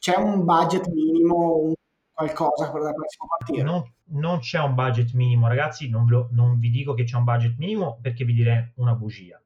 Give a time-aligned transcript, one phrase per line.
[0.00, 1.74] c'è un budget minimo,
[2.10, 3.62] qualcosa per si può partire?
[3.62, 7.24] Non, non c'è un budget minimo, ragazzi, non, lo, non, vi dico che c'è un
[7.24, 9.40] budget minimo perché vi direi una bugia.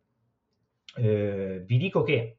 [0.97, 2.39] Eh, vi dico che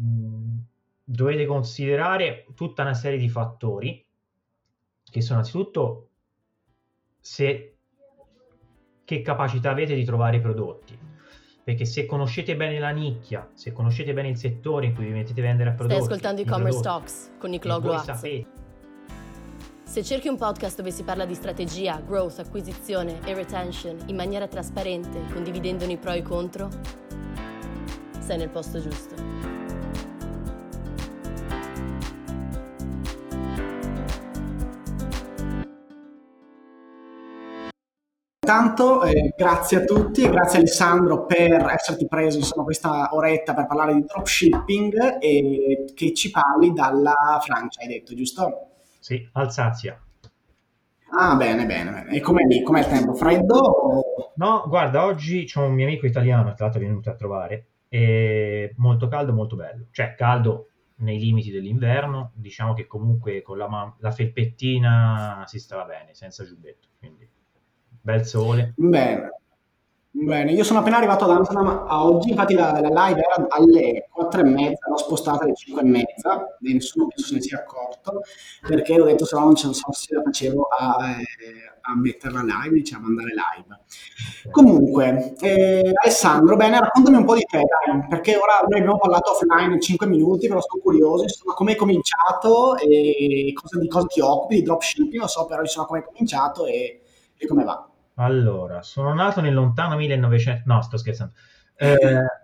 [0.00, 0.58] mm,
[1.02, 4.06] dovete considerare tutta una serie di fattori
[5.02, 6.08] che sono anzitutto
[7.18, 7.76] se,
[9.04, 10.96] che capacità avete di trovare i prodotti.
[11.64, 15.40] Perché se conoscete bene la nicchia, se conoscete bene il settore in cui vi mettete
[15.40, 16.02] a vendere a prodotti...
[16.02, 18.04] Stai ascoltando e-commerce talks con Nicolò Gloazzi.
[18.06, 18.60] sapete
[19.92, 24.48] se cerchi un podcast dove si parla di strategia, growth, acquisizione e retention in maniera
[24.48, 26.70] trasparente, condividendone i pro e i contro,
[28.18, 29.41] sei nel posto giusto.
[38.44, 43.94] Intanto eh, grazie a tutti grazie Alessandro per esserti preso insomma, questa oretta per parlare
[43.94, 48.70] di dropshipping e che ci parli dalla Francia, hai detto, giusto?
[48.98, 49.96] Sì, Alsazia.
[51.16, 52.10] Ah, bene, bene, bene.
[52.10, 52.64] E com'è lì?
[52.64, 53.14] Com'è il tempo?
[53.14, 53.54] Freddo?
[53.54, 54.32] O...
[54.34, 58.74] No, guarda, oggi c'è un mio amico italiano, tra l'altro è venuto a trovare, e
[58.78, 59.86] molto caldo, molto bello.
[59.92, 65.84] Cioè, caldo nei limiti dell'inverno, diciamo che comunque con la, man- la felpettina si stava
[65.84, 67.28] bene, senza giubbetto, quindi
[68.02, 68.74] bel sole.
[68.76, 69.30] Bene.
[70.14, 74.08] Bene, io sono appena arrivato ad Amsterdam a oggi, infatti la, la live era alle
[74.10, 77.58] 4 e mezza, l'ho spostata alle 5 e mezza, e nessuno penso se ne sia
[77.60, 78.20] accorto,
[78.60, 82.42] perché ho detto se no non, ce, so se la facevo a, eh, a metterla
[82.42, 83.80] live, diciamo, andare live.
[84.50, 89.30] Comunque, eh, Alessandro, bene, raccontami un po' di te, dai, perché ora noi abbiamo parlato
[89.30, 94.20] offline 5 minuti, però sono curioso, insomma, come hai cominciato e cosa, di cosa ti
[94.20, 97.00] occupi, di dropshipping, lo so, però insomma come hai cominciato e,
[97.34, 97.86] e come va.
[98.16, 101.32] Allora, sono nato nel lontano 1900, no, sto scherzando.
[101.76, 101.96] Eh,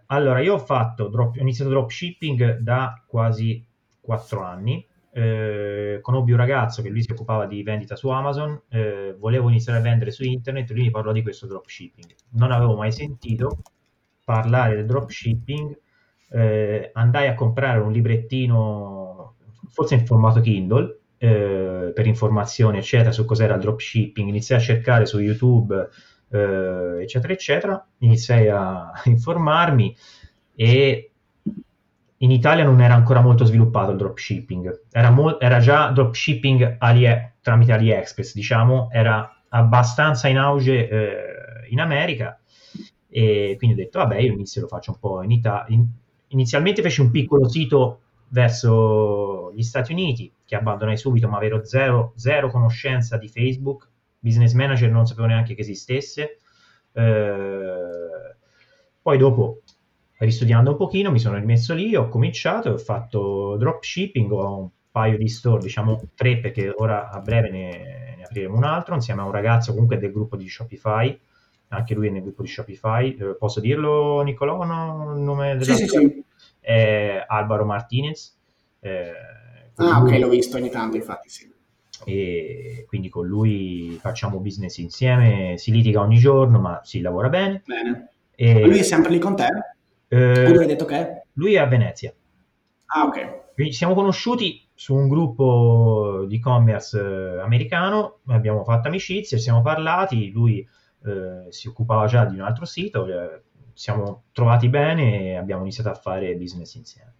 [0.06, 3.64] allora, io ho fatto drop, ho iniziato dropshipping da quasi
[4.00, 4.86] 4 anni.
[5.10, 9.78] Eh, conobbi un ragazzo che lui si occupava di vendita su Amazon, eh, volevo iniziare
[9.78, 12.15] a vendere su internet, lui mi parlò di questo dropshipping.
[12.31, 13.59] Non avevo mai sentito
[14.25, 15.78] parlare del dropshipping,
[16.31, 19.37] eh, andai a comprare un librettino,
[19.71, 25.06] forse in formato Kindle, eh, per informazioni, eccetera, su cos'era il dropshipping, iniziai a cercare
[25.06, 25.88] su YouTube,
[26.30, 29.94] eh, eccetera, eccetera, iniziai a informarmi
[30.54, 31.10] e
[32.20, 37.32] in Italia non era ancora molto sviluppato il dropshipping, era, mo- era già dropshipping Ali-
[37.40, 42.38] tramite AliExpress, diciamo, era abbastanza in auge eh, in America.
[43.10, 45.74] E quindi ho detto, vabbè, io inizio lo faccio un po' in Italia.
[45.74, 45.86] In-
[46.28, 52.12] inizialmente feci un piccolo sito verso gli Stati Uniti, che abbandonai subito, ma avevo zero,
[52.16, 56.39] zero conoscenza di Facebook, Business Manager non sapevo neanche che esistesse.
[56.93, 58.37] Eh,
[59.00, 59.62] poi dopo,
[60.19, 65.16] ristudiando un pochino, mi sono rimesso lì, ho cominciato, ho fatto dropshipping, ho un paio
[65.16, 69.25] di store, diciamo tre, perché ora a breve ne, ne apriremo un altro, insieme a
[69.25, 71.19] un ragazzo comunque del gruppo di Shopify,
[71.69, 73.15] anche lui è nel gruppo di Shopify.
[73.15, 74.65] Eh, posso dirlo, Nicolò?
[74.65, 75.15] No?
[75.15, 76.27] Il nome della sì, sì, sì
[76.60, 78.36] è Alvaro Martinez.
[78.80, 79.10] Eh,
[79.76, 81.52] ah, ok, l'ho visto ogni tanto, infatti, sì.
[82.04, 87.62] E quindi con lui facciamo business insieme, si litiga ogni giorno, ma si lavora bene.
[87.66, 88.10] Bene.
[88.34, 88.64] E...
[88.64, 89.47] lui è sempre lì con te?
[90.08, 91.24] Eh, dove hai detto che?
[91.34, 92.14] Lui è a Venezia.
[92.86, 93.54] Ah, ok.
[93.54, 100.30] Quindi siamo conosciuti su un gruppo di e-commerce eh, americano, abbiamo fatto amicizia, siamo parlati,
[100.30, 100.60] lui
[101.04, 103.42] eh, si occupava già di un altro sito, eh,
[103.78, 107.15] siamo trovati bene e abbiamo iniziato a fare business insieme.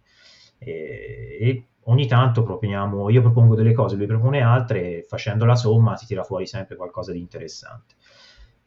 [0.57, 5.95] E, e ogni tanto proponiamo, io propongo delle cose, lui propone altre, facendo la somma
[5.95, 7.95] si tira fuori sempre qualcosa di interessante.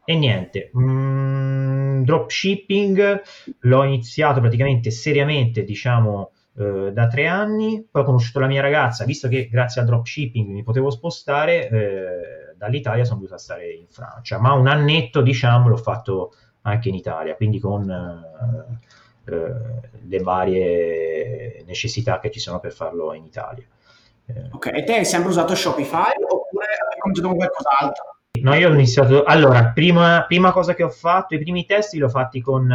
[0.07, 3.23] E niente, mm, dropshipping
[3.61, 9.05] l'ho iniziato praticamente seriamente, diciamo, eh, da tre anni, poi ho conosciuto la mia ragazza,
[9.05, 14.41] visto che grazie al dropshipping mi potevo spostare, eh, dall'Italia sono dovuto stare in Francia,
[14.41, 19.55] ma un annetto, diciamo, l'ho fatto anche in Italia, quindi con eh, eh,
[20.07, 23.65] le varie necessità che ci sono per farlo in Italia.
[24.27, 28.17] Eh, ok, e te hai sempre usato Shopify oppure hai cominciato con qualcos'altro?
[28.41, 29.25] No, io ho iniziato.
[29.25, 32.71] Allora, prima, prima cosa che ho fatto, i primi test li ho fatti con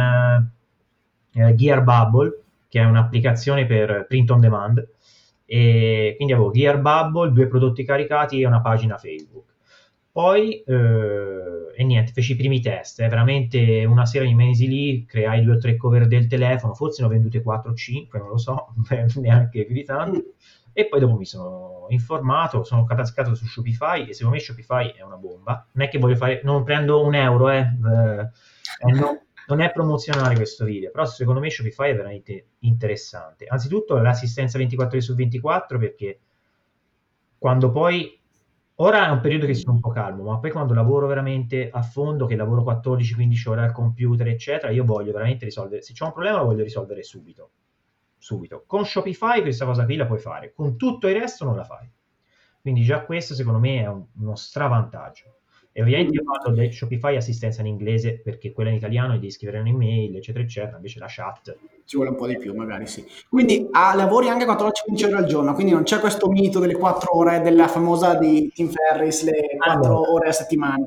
[1.32, 4.88] eh, Gear Bubble, che è un'applicazione per print on demand.
[5.44, 9.47] E quindi avevo Gear Bubble, due prodotti caricati e una pagina Facebook.
[10.18, 15.04] Poi, eh, e niente, feci i primi test, eh, veramente una sera di mesi lì,
[15.04, 18.30] creai due o tre cover del telefono, forse ne ho vendute 4 o 5, non
[18.30, 18.74] lo so,
[19.22, 20.24] neanche più di tanto.
[20.72, 25.02] E poi dopo mi sono informato, sono cascato su Shopify e secondo me Shopify è
[25.02, 25.64] una bomba.
[25.70, 30.34] Non è che voglio fare, non prendo un euro, eh, eh, no, non è promozionale
[30.34, 33.46] questo video, però secondo me Shopify è veramente interessante.
[33.46, 36.18] Anzitutto l'assistenza 24 ore su 24 perché
[37.38, 38.17] quando poi
[38.80, 41.82] Ora è un periodo che sono un po' calmo, ma poi quando lavoro veramente a
[41.82, 45.82] fondo, che lavoro 14-15 ore al computer, eccetera, io voglio veramente risolvere.
[45.82, 47.50] Se c'è un problema, lo voglio risolvere subito.
[48.16, 48.64] Subito.
[48.66, 51.90] Con Shopify questa cosa qui la puoi fare, con tutto il resto non la fai.
[52.60, 55.37] Quindi già questo secondo me è un, uno stravantaggio.
[55.78, 59.60] E ovviamente io parlo di Shopify assistenza in inglese perché quella in italiano devi scrivere
[59.60, 61.56] un'email, eccetera, eccetera, invece la chat.
[61.84, 63.06] Ci vuole un po' di più, magari sì.
[63.28, 67.16] Quindi ah, lavori anche 14-15 ore al giorno, quindi non c'è questo mito delle 4
[67.16, 70.84] ore della famosa di Tim Ferris, le 4 allora, ore a settimana.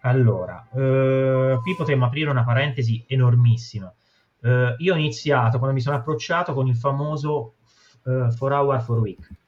[0.00, 3.92] Allora, eh, qui potremmo aprire una parentesi enormissima.
[4.40, 7.56] Eh, io ho iniziato quando mi sono approcciato con il famoso
[8.04, 9.39] 4 uh, hour for week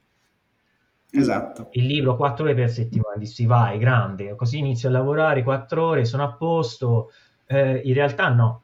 [1.14, 1.68] Esatto.
[1.72, 6.04] Il libro 4 ore per settimana, dissi vai, grande, così inizio a lavorare 4 ore,
[6.06, 7.12] sono a posto.
[7.46, 8.62] Eh, in realtà no.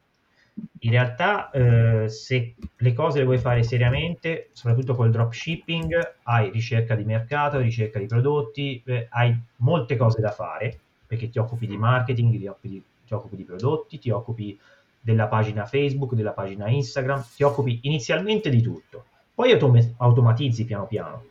[0.80, 6.94] In realtà eh, se le cose le vuoi fare seriamente, soprattutto col dropshipping, hai ricerca
[6.94, 11.76] di mercato, ricerca di prodotti, eh, hai molte cose da fare, perché ti occupi di
[11.76, 14.58] marketing, ti occupi, ti occupi di prodotti, ti occupi
[15.00, 19.04] della pagina Facebook, della pagina Instagram, ti occupi inizialmente di tutto.
[19.34, 21.22] Poi autom- automatizzi piano piano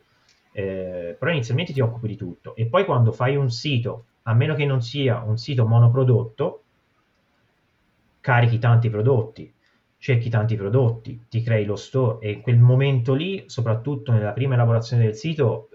[0.57, 4.56] eh, però inizialmente ti occupi di tutto e poi quando fai un sito, a meno
[4.56, 6.63] che non sia un sito monoprodotto,
[8.19, 9.54] carichi tanti prodotti,
[10.00, 14.56] cerchi tanti prodotti, ti crei lo store e in quel momento lì, soprattutto nella prima
[14.56, 15.69] elaborazione del sito,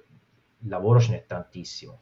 [0.59, 2.01] il lavoro ce n'è tantissimo.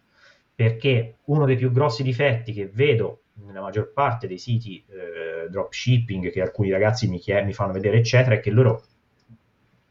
[0.54, 6.30] Perché uno dei più grossi difetti che vedo nella maggior parte dei siti eh, dropshipping
[6.30, 8.84] che alcuni ragazzi mi, chied- mi fanno vedere, eccetera, è che loro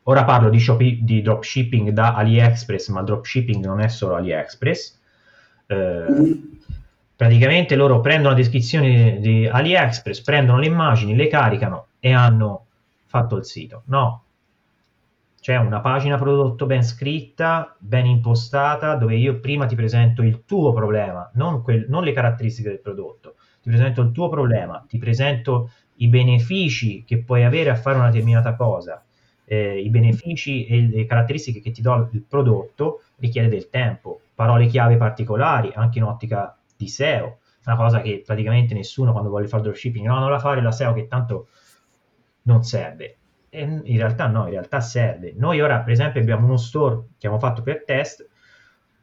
[0.09, 4.99] Ora parlo di, shop- di dropshipping da AliExpress, ma dropshipping non è solo AliExpress.
[5.67, 6.41] Eh,
[7.15, 12.65] praticamente loro prendono la descrizione di AliExpress, prendono le immagini, le caricano e hanno
[13.05, 13.83] fatto il sito.
[13.85, 14.23] No,
[15.39, 20.73] c'è una pagina prodotto ben scritta, ben impostata, dove io prima ti presento il tuo
[20.73, 25.69] problema, non, quel, non, le caratteristiche del prodotto, ti presento il tuo problema, ti presento
[25.97, 29.03] i benefici che puoi avere a fare una determinata cosa,
[29.51, 34.67] eh, i benefici e le caratteristiche che ti do il prodotto richiede del tempo, parole
[34.67, 39.63] chiave particolari, anche in ottica di SEO, una cosa che praticamente nessuno quando vuole fare
[39.63, 41.47] dropshipping, no, non la fare la SEO che tanto
[42.43, 43.17] non serve.
[43.49, 45.33] E in realtà no, in realtà serve.
[45.35, 48.27] Noi ora, per esempio, abbiamo uno store che abbiamo fatto per test,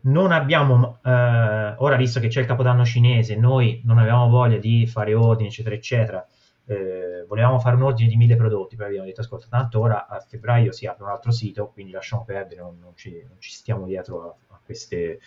[0.02, 4.86] non abbiamo, eh, ora visto che c'è il capodanno cinese, noi non avevamo voglia di
[4.86, 6.26] fare ordini, eccetera, eccetera,
[6.66, 10.18] eh, volevamo fare un ordine di mille prodotti, poi abbiamo detto ascolta, tanto ora a
[10.20, 13.86] febbraio si apre un altro sito, quindi lasciamo perdere, non, non, ci, non ci, stiamo
[13.86, 15.20] dietro a, a, queste,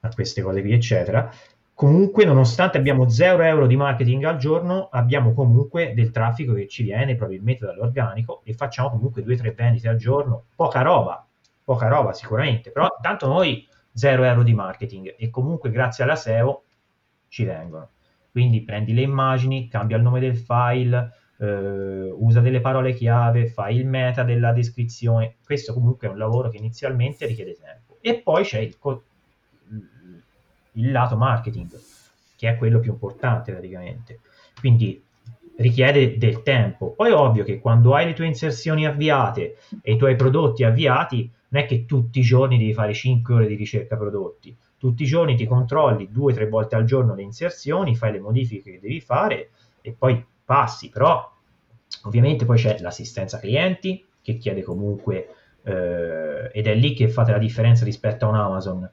[0.00, 1.32] a queste cose qui, eccetera.
[1.74, 6.82] Comunque, nonostante abbiamo 0 euro di marketing al giorno, abbiamo comunque del traffico che ci
[6.82, 11.26] viene probabilmente dall'organico e facciamo comunque 2-3 vendite al giorno, poca roba,
[11.64, 16.64] poca roba sicuramente, però tanto noi 0 euro di marketing e comunque grazie alla SEO
[17.28, 17.88] ci vengono.
[18.32, 23.76] Quindi prendi le immagini, cambia il nome del file, eh, usa delle parole chiave, fai
[23.76, 25.34] il meta della descrizione.
[25.44, 27.98] Questo comunque è un lavoro che inizialmente richiede tempo.
[28.00, 29.02] E poi c'è il, co-
[30.72, 31.78] il lato marketing,
[32.34, 34.20] che è quello più importante praticamente.
[34.58, 35.02] Quindi
[35.56, 36.92] richiede del tempo.
[36.92, 41.30] Poi è ovvio che quando hai le tue inserzioni avviate e i tuoi prodotti avviati,
[41.48, 45.06] non è che tutti i giorni devi fare 5 ore di ricerca prodotti tutti i
[45.06, 48.80] giorni ti controlli due o tre volte al giorno le inserzioni, fai le modifiche che
[48.80, 51.32] devi fare e poi passi, però
[52.02, 55.28] ovviamente poi c'è l'assistenza clienti che chiede comunque
[55.62, 58.90] eh, ed è lì che fate la differenza rispetto a un Amazon.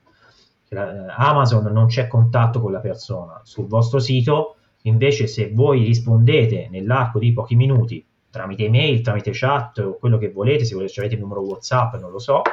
[1.17, 7.17] Amazon non c'è contatto con la persona, sul vostro sito invece se voi rispondete nell'arco
[7.17, 11.21] di pochi minuti tramite email, tramite chat o quello che volete, se volete, avete il
[11.21, 12.43] numero WhatsApp, non lo so,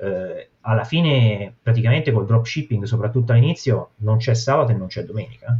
[0.00, 5.58] eh, alla fine praticamente col dropshipping, soprattutto all'inizio, non c'è sabato e non c'è domenica.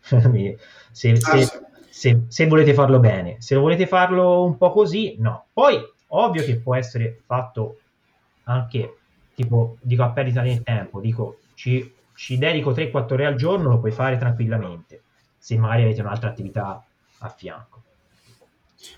[0.00, 0.56] se,
[0.92, 5.46] se, ah, se, se, volete farlo bene, se volete farlo un po' così, no.
[5.52, 5.78] Poi,
[6.08, 7.80] ovvio che può essere fatto
[8.44, 8.96] anche,
[9.34, 13.78] tipo, dico a perdita di tempo, dico, ci, ci dedico 3-4 ore al giorno, lo
[13.78, 15.02] puoi fare tranquillamente,
[15.36, 16.82] se magari avete un'altra attività
[17.18, 17.75] a fianco.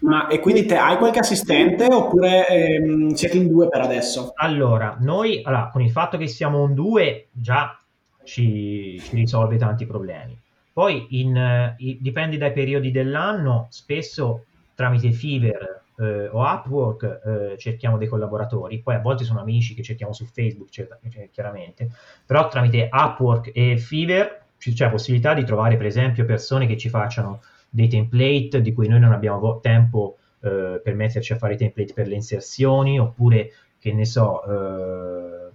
[0.00, 4.32] Ma e quindi te hai qualche assistente oppure ehm, siete in due per adesso?
[4.34, 7.80] Allora, noi allora, con il fatto che siamo un due già
[8.24, 10.38] ci, ci risolve tanti problemi.
[10.72, 14.44] Poi in, eh, dipende dai periodi dell'anno, spesso
[14.74, 19.82] tramite Fiverr eh, o Upwork eh, cerchiamo dei collaboratori, poi a volte sono amici che
[19.82, 20.98] cerchiamo su Facebook, cer-
[21.32, 21.90] chiaramente,
[22.24, 26.88] però tramite Upwork e Fiverr c'è la possibilità di trovare per esempio persone che ci
[26.88, 31.56] facciano dei template di cui noi non abbiamo tempo eh, per metterci a fare i
[31.56, 35.50] template per le inserzioni, oppure che ne so, eh,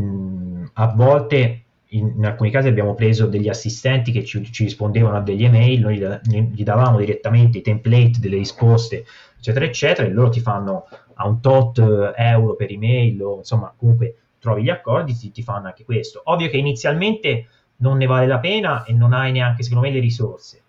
[0.00, 5.16] mh, a volte in, in, alcuni casi abbiamo preso degli assistenti che ci, ci rispondevano
[5.16, 9.04] a degli email, noi gli, gli, davamo direttamente i template delle risposte,
[9.38, 14.16] eccetera, eccetera, e loro ti fanno a un tot euro per email, o insomma, comunque
[14.38, 16.20] trovi gli accordi, ti, ti fanno anche questo.
[16.24, 17.46] Ovvio che inizialmente
[17.76, 20.63] non ne vale la pena e non hai neanche, secondo me, le risorse.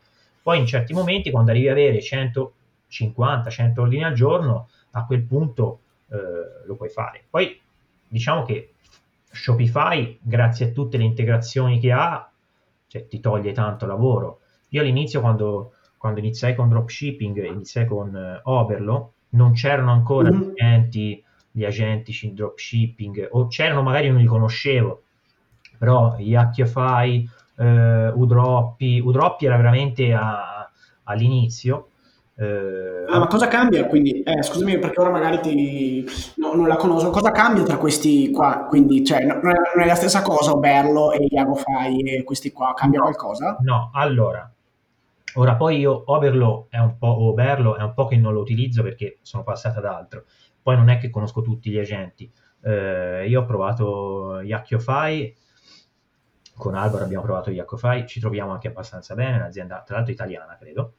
[0.45, 5.23] Poi in certi momenti, quando arrivi ad avere 150, 100 ordini al giorno, a quel
[5.23, 7.23] punto eh, lo puoi fare.
[7.27, 7.59] Poi
[8.07, 8.73] diciamo che
[9.31, 12.31] Shopify, grazie a tutte le integrazioni che ha,
[12.85, 14.41] cioè, ti toglie tanto lavoro.
[14.69, 20.43] Io all'inizio, quando, quando iniziai con dropshipping, iniziai con uh, Overlo, non c'erano ancora gli
[20.43, 25.01] agenti, gli agenti in dropshipping, o c'erano magari non li conoscevo,
[25.79, 30.69] però Yakify, uh, Udroppi, Udroppi era veramente a,
[31.03, 31.89] all'inizio,
[32.37, 34.21] eh, ah, ma cosa cambia quindi?
[34.21, 36.05] Eh, scusami perché ora magari ti...
[36.35, 37.09] no, non la conosco.
[37.09, 38.65] Cosa cambia tra questi qua?
[38.67, 42.51] Quindi, cioè, non, è, non è la stessa cosa Oberlo e Iago Fai e questi
[42.51, 42.73] qua?
[42.75, 43.57] Cambia qualcosa?
[43.61, 44.49] No, allora.
[45.37, 48.83] Ora poi io Oberlo è un po', Oberlo è un po' che non lo utilizzo
[48.83, 50.25] perché sono passato ad altro.
[50.61, 52.29] Poi non è che conosco tutti gli agenti.
[52.63, 55.33] Eh, io ho provato Yakofai,
[56.55, 60.93] con Alvaro abbiamo provato Yakofai, ci troviamo anche abbastanza bene, un'azienda tra l'altro italiana credo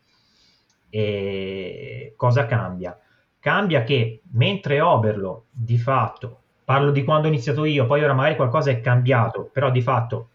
[0.88, 2.98] e cosa cambia?
[3.38, 8.36] Cambia che mentre Oberlo di fatto, parlo di quando ho iniziato io, poi ora magari
[8.36, 10.30] qualcosa è cambiato, però di fatto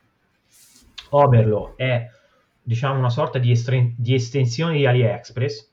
[1.10, 2.10] Oberlo è
[2.62, 5.72] diciamo una sorta di, estre- di estensione di AliExpress,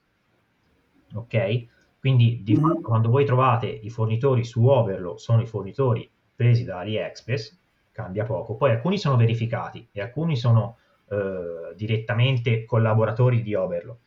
[1.14, 1.66] ok?
[2.00, 2.66] Quindi di mm-hmm.
[2.66, 7.57] fatto quando voi trovate i fornitori su Overlo sono i fornitori presi da AliExpress,
[7.98, 8.54] cambia poco.
[8.54, 10.78] Poi alcuni sono verificati e alcuni sono
[11.08, 13.98] eh, direttamente collaboratori di Overlo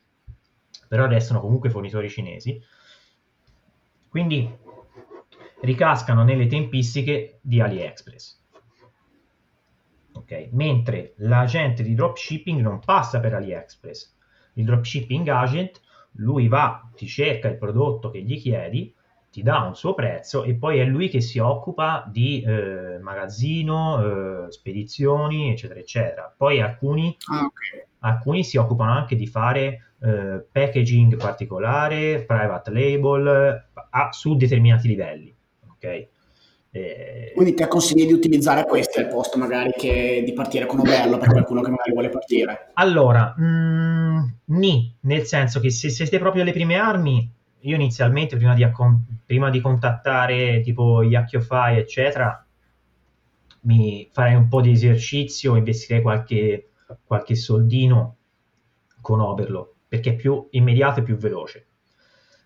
[0.92, 2.62] però restano comunque fornitori cinesi.
[4.10, 4.58] Quindi
[5.62, 8.40] ricascano nelle tempistiche di AliExpress.
[10.12, 10.50] Okay?
[10.52, 14.18] Mentre l'agente di dropshipping non passa per AliExpress.
[14.56, 15.80] Il dropshipping agent,
[16.16, 18.94] lui va, ti cerca il prodotto che gli chiedi,
[19.32, 24.46] ti dà un suo prezzo e poi è lui che si occupa di eh, magazzino,
[24.48, 26.34] eh, spedizioni, eccetera, eccetera.
[26.36, 27.86] Poi alcuni, ah, okay.
[28.00, 35.34] alcuni si occupano anche di fare eh, packaging particolare, private label, a, su determinati livelli.
[35.76, 36.10] Okay?
[36.74, 41.18] Eh, Quindi ti consigli di utilizzare questi al posto magari che di partire con Oberlo
[41.18, 42.72] per qualcuno che magari vuole partire?
[42.74, 47.30] Allora, mm, ni, nel senso che se siete proprio alle prime armi,
[47.62, 52.46] io inizialmente prima di, accon- prima di contattare tipo Yakofai eccetera,
[53.62, 56.72] mi farei un po' di esercizio, investirei qualche,
[57.04, 58.18] qualche soldino
[59.02, 61.66] con Oberlo perché è più immediato e più veloce.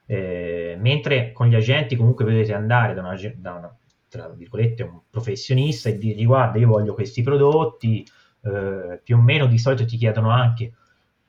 [0.07, 5.01] Eh, mentre con gli agenti comunque potete andare da, una, da una, tra virgolette, un
[5.09, 8.05] professionista e dirgli guarda io voglio questi prodotti,
[8.41, 10.73] eh, più o meno di solito ti chiedono anche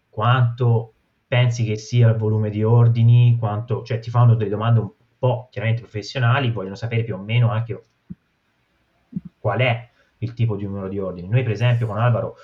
[0.08, 0.94] quanto
[1.26, 5.48] pensi che sia il volume di ordini, quanto, cioè ti fanno delle domande un po'
[5.50, 7.84] chiaramente professionali, vogliono sapere più o meno anche
[9.38, 11.28] qual è il tipo di numero di ordini.
[11.28, 12.36] Noi per esempio con Alvaro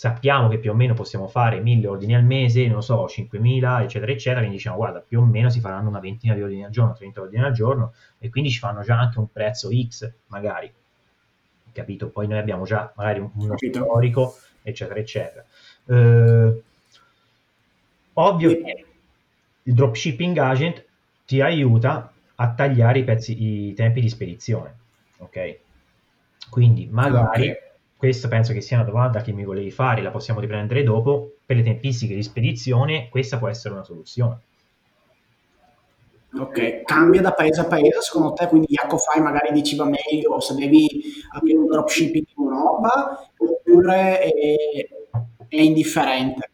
[0.00, 4.10] sappiamo che più o meno possiamo fare 1000 ordini al mese, non so, 5000, eccetera,
[4.10, 6.94] eccetera, quindi diciamo, guarda, più o meno si faranno una ventina di ordini al giorno,
[6.94, 10.72] 30 ordini al giorno, e quindi ci fanno già anche un prezzo X, magari,
[11.72, 12.08] capito?
[12.08, 15.44] Poi noi abbiamo già magari un, uno storico, eccetera, eccetera.
[15.84, 16.62] Eh,
[18.14, 18.84] ovvio che
[19.62, 20.84] il dropshipping agent
[21.26, 24.74] ti aiuta a tagliare i, pezzi, i tempi di spedizione,
[25.18, 25.58] ok?
[26.50, 27.50] Quindi magari...
[27.50, 27.68] Okay
[28.00, 31.34] questa penso che sia una domanda che mi volevi fare, la possiamo riprendere dopo.
[31.44, 34.40] Per le tempistiche di spedizione, questa può essere una soluzione.
[36.32, 38.46] Ok, cambia da paese a paese secondo te?
[38.46, 40.88] Quindi Yakofai magari dici va meglio se devi
[41.34, 44.88] aprire un dropshipping in Europa oppure è,
[45.48, 46.49] è indifferente?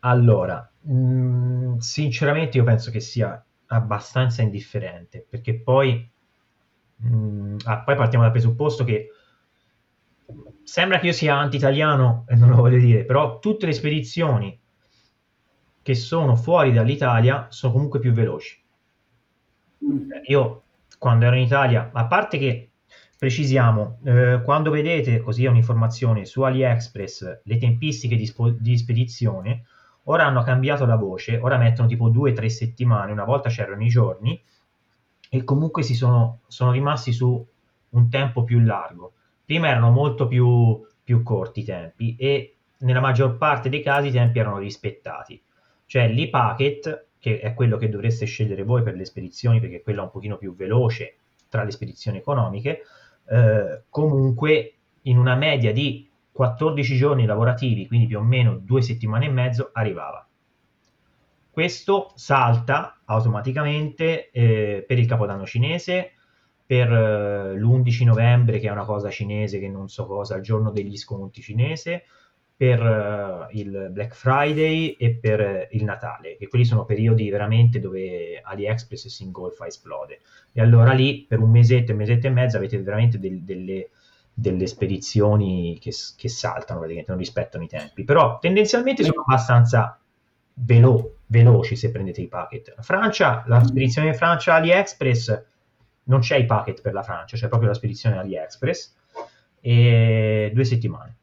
[0.00, 6.08] Allora, mh, mm, sinceramente io penso che sia abbastanza indifferente perché poi,
[6.96, 9.10] mh, mm, ah, poi partiamo dal presupposto che
[10.62, 14.58] sembra che io sia anti-italiano e non lo voglio dire, però tutte le spedizioni
[15.82, 18.62] che sono fuori dall'Italia sono comunque più veloci.
[19.84, 20.10] Mm.
[20.26, 20.62] Io
[20.98, 22.70] quando ero in Italia, a parte che
[23.16, 29.64] precisiamo, eh, quando vedete, così è un'informazione, su AliExpress le tempistiche di, spo- di, spedizione,
[30.10, 33.82] ora hanno cambiato la voce, ora mettono tipo due o tre settimane, una volta c'erano
[33.82, 34.40] i giorni,
[35.30, 37.46] e comunque si sono, sono rimasti su
[37.90, 39.12] un tempo più largo
[39.48, 44.10] prima erano molto più, più corti i tempi e nella maggior parte dei casi i
[44.10, 45.40] tempi erano rispettati.
[45.86, 50.02] Cioè l'e-packet, che è quello che dovreste scegliere voi per le spedizioni, perché è quello
[50.02, 51.16] un pochino più veloce
[51.48, 52.82] tra le spedizioni economiche,
[53.26, 54.74] eh, comunque
[55.04, 56.07] in una media di
[56.38, 60.24] 14 giorni lavorativi, quindi più o meno due settimane e mezzo, arrivava.
[61.50, 66.12] Questo salta automaticamente eh, per il Capodanno cinese,
[66.64, 70.70] per eh, l'11 novembre, che è una cosa cinese che non so cosa, il giorno
[70.70, 72.04] degli sconti cinese,
[72.56, 77.80] per uh, il Black Friday e per uh, il Natale, che quelli sono periodi veramente
[77.80, 80.20] dove AliExpress si ingolfa esplode.
[80.52, 83.90] E allora lì per un mesetto, un mesetto e mezzo avete veramente del, delle,
[84.40, 88.04] delle, spedizioni che, che, saltano, praticamente non rispettano i tempi.
[88.04, 89.98] Però tendenzialmente sono abbastanza
[90.54, 92.74] velo- veloci se prendete i packet.
[92.76, 95.44] La Francia, la spedizione in Francia AliExpress,
[96.04, 98.94] non c'è i packet per la Francia, c'è proprio la spedizione AliExpress,
[99.60, 101.16] e due settimane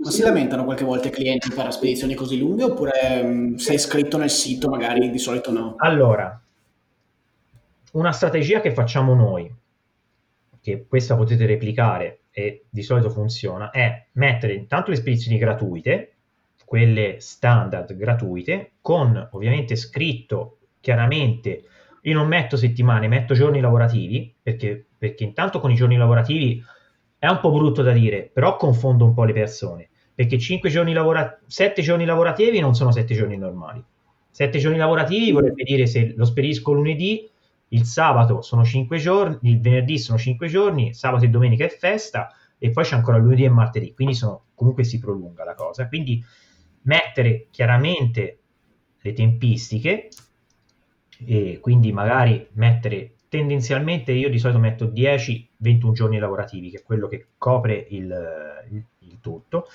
[0.00, 4.16] ma si lamentano qualche volta i clienti per spedizioni così lunghe oppure mh, sei iscritto
[4.16, 5.74] nel sito magari di solito no?
[5.76, 6.40] Allora,
[7.92, 9.52] una strategia che facciamo noi,
[10.60, 16.14] che questa potete replicare e di solito funziona, è mettere intanto le spedizioni gratuite,
[16.64, 21.64] quelle standard gratuite, con ovviamente scritto chiaramente,
[22.02, 26.62] io non metto settimane, metto giorni lavorativi, perché, perché intanto con i giorni lavorativi
[27.18, 29.88] è un po' brutto da dire, però confondo un po' le persone
[30.20, 33.82] perché 5 giorni lavora- 7 giorni lavorativi non sono 7 giorni normali.
[34.30, 37.26] 7 giorni lavorativi vorrebbe dire se lo spedisco lunedì,
[37.72, 42.32] il sabato sono 5 giorni, il venerdì sono 5 giorni, sabato e domenica è festa
[42.58, 45.88] e poi c'è ancora lunedì e martedì, quindi sono, comunque si prolunga la cosa.
[45.88, 46.24] Quindi
[46.82, 48.38] mettere chiaramente
[49.00, 50.08] le tempistiche
[51.24, 57.06] e quindi magari mettere tendenzialmente io di solito metto 10-21 giorni lavorativi, che è quello
[57.06, 59.66] che copre il, il, tutto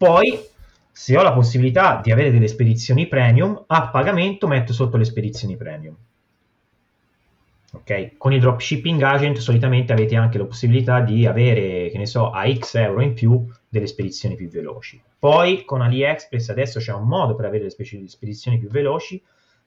[0.00, 0.40] poi,
[0.90, 5.58] se ho la possibilità di avere delle spedizioni premium, a pagamento metto sotto le spedizioni
[5.58, 5.94] premium.
[7.72, 8.16] Ok?
[8.16, 12.52] Con i dropshipping agent solitamente avete anche la possibilità di avere, che ne so, a
[12.52, 15.00] X euro in più delle spedizioni più veloci.
[15.18, 19.22] Poi con AliExpress adesso c'è un modo per avere le spedizioni più veloci,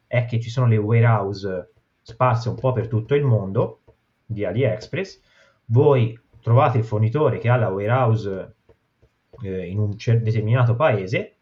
[0.08, 3.82] è che ci sono le warehouse sparse un po' per tutto il mondo
[4.26, 5.22] di AliExpress.
[5.66, 8.56] Voi trovate il fornitore che ha la warehouse
[9.44, 11.36] eh, in un cer- determinato paese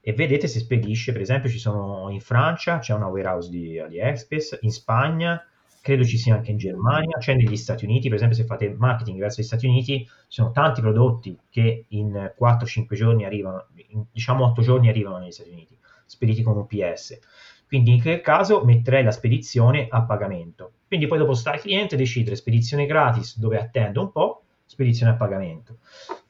[0.00, 4.58] e vedete se spedisce, per esempio ci sono in Francia, c'è una warehouse di AliExpress,
[4.62, 5.42] in Spagna,
[5.82, 9.18] credo ci sia anche in Germania, c'è negli Stati Uniti, per esempio se fate marketing
[9.18, 14.44] verso gli Stati Uniti, ci sono tanti prodotti che in 4-5 giorni arrivano, in, diciamo
[14.46, 17.18] 8 giorni arrivano negli Stati Uniti, spediti con UPS.
[17.66, 20.72] Quindi in quel caso metterei la spedizione a pagamento.
[20.86, 25.16] Quindi poi dopo sta il cliente decidere spedizione gratis dove attendo un po', spedizione a
[25.16, 25.78] pagamento.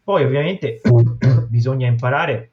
[0.02, 0.80] Poi ovviamente
[1.48, 2.52] bisogna imparare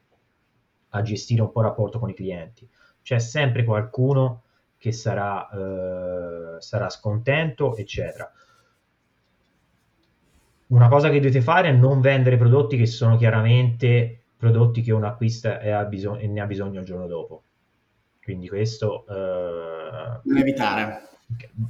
[0.90, 2.68] a gestire un po' il rapporto con i clienti.
[3.00, 4.42] C'è sempre qualcuno
[4.80, 8.32] che sarà, eh, sarà scontento, eccetera.
[10.68, 15.06] Una cosa che dovete fare è non vendere prodotti che sono chiaramente prodotti che uno
[15.06, 17.42] acquista e, ha bisog- e ne ha bisogno il giorno dopo.
[18.22, 19.04] Quindi questo...
[19.06, 21.02] Eh, evitare.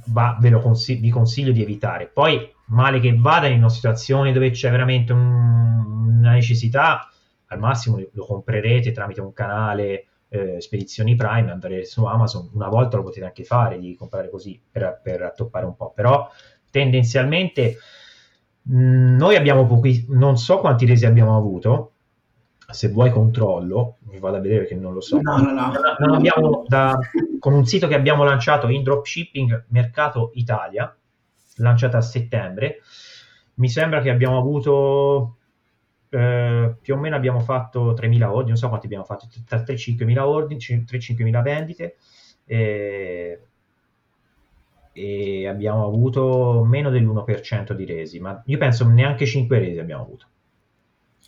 [0.05, 2.07] Va, ve lo consig- vi consiglio di evitare.
[2.07, 7.09] Poi male che vada in una situazione dove c'è veramente un, una necessità,
[7.47, 12.95] al massimo lo comprerete tramite un canale eh, Spedizioni Prime, andrete su Amazon, una volta
[12.95, 16.29] lo potete anche fare di comprare così per, per attoppare un po', però
[16.69, 17.75] tendenzialmente
[18.61, 21.91] mh, noi abbiamo pochi, non so quanti resi abbiamo avuto,
[22.69, 25.19] se vuoi controllo, mi vado a vedere che non lo so.
[25.19, 25.73] No, no, no.
[25.99, 26.97] Non abbiamo da,
[27.37, 30.95] con un sito che abbiamo lanciato in dropshipping Mercato Italia,
[31.57, 32.77] lanciata a settembre.
[33.55, 35.39] Mi sembra che abbiamo avuto
[36.13, 40.19] eh, più o meno abbiamo fatto 3.000 ordini, non so quanti abbiamo fatto, tra 3-5.000
[40.19, 41.95] ordini, 3-5.000 vendite
[42.45, 43.39] e,
[44.91, 50.25] e, abbiamo avuto meno dell'1% di resi, ma io penso neanche 5 resi abbiamo avuto.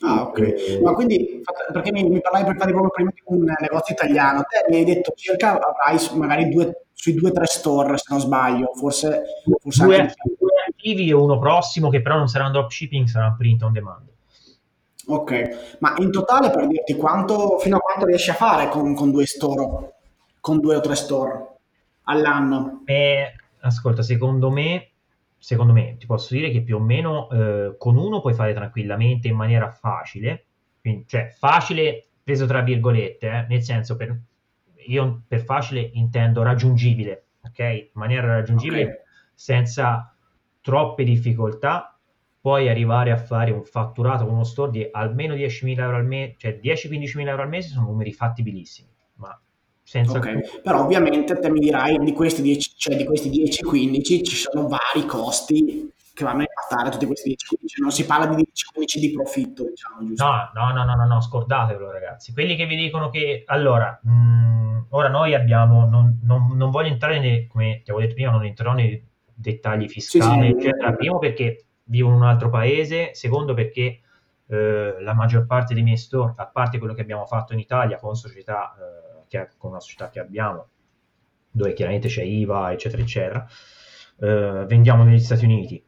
[0.01, 0.39] Ah, ok.
[0.39, 0.79] E...
[0.81, 1.41] Ma quindi,
[1.71, 4.83] perché mi, mi parlavi per fare proprio prima di un negozio italiano, te mi hai
[4.83, 9.23] detto circa avrai magari due, sui due o tre store, se non sbaglio, forse...
[9.61, 10.15] forse due, anche...
[10.37, 14.11] due attivi e uno prossimo che però non saranno dropshipping, saranno print on demand.
[15.05, 19.11] Ok, ma in totale per dirti quanto, fino a quanto riesci a fare con, con
[19.11, 19.93] due store,
[20.39, 21.47] con due o tre store
[22.03, 22.83] all'anno?
[22.85, 24.93] Eh, ascolta, secondo me
[25.43, 29.27] secondo me ti posso dire che più o meno eh, con uno puoi fare tranquillamente
[29.27, 30.45] in maniera facile,
[30.79, 34.17] quindi, cioè facile preso tra virgolette, eh, nel senso per,
[34.87, 37.59] io per facile intendo raggiungibile, ok?
[37.59, 38.95] In maniera raggiungibile okay.
[39.33, 40.15] senza
[40.61, 41.92] troppe difficoltà
[42.43, 46.35] puoi arrivare a fare un fatturato con uno store di almeno 10.000 euro al mese,
[46.39, 49.39] cioè 10-15.000 euro al mese sono numeri fattibilissimi, ma
[49.81, 50.17] senza...
[50.17, 54.67] Ok, però ovviamente te mi dirai di questi 10, cioè di questi 10-15 ci sono
[54.67, 59.11] vari costi che vanno a impattare tutti questi 10-15, non si parla di 10-15 di
[59.11, 60.25] profitto, diciamo, giusto?
[60.25, 62.33] No, no, no, no, no, no, scordatevelo ragazzi.
[62.33, 67.21] Quelli che vi dicono che, allora, mm, ora noi abbiamo, non, non, non voglio entrare,
[67.21, 69.01] nei, come ti avevo detto prima, non entrerò nei
[69.33, 73.99] dettagli fiscali, eccetera, primo perché vivo in un altro paese, secondo perché
[74.47, 77.99] eh, la maggior parte dei miei store, a parte quello che abbiamo fatto in Italia
[77.99, 80.69] con società, eh, che, con una società che abbiamo,
[81.51, 83.47] dove chiaramente c'è IVA, eccetera, eccetera,
[84.21, 85.85] eh, vendiamo negli Stati Uniti.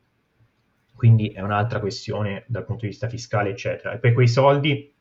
[0.94, 3.94] Quindi è un'altra questione dal punto di vista fiscale, eccetera.
[3.94, 4.94] E per quei soldi,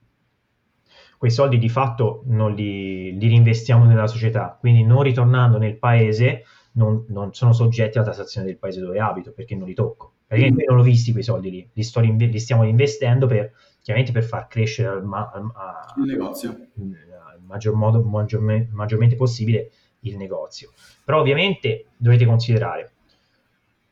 [1.19, 6.45] quei soldi di fatto non li, li reinvestiamo nella società, quindi non ritornando nel paese
[6.75, 10.51] non, non sono soggetti alla tassazione del paese dove abito perché non li tocco perché
[10.51, 10.57] mm.
[10.67, 14.49] non l'ho visti quei soldi lì, li, sto, li stiamo investendo per, chiaramente per far
[14.49, 20.73] crescere al, ma, a, il negozio al maggior modo, maggiorme, maggiormente possibile il negozio.
[21.05, 22.93] Però ovviamente dovete considerare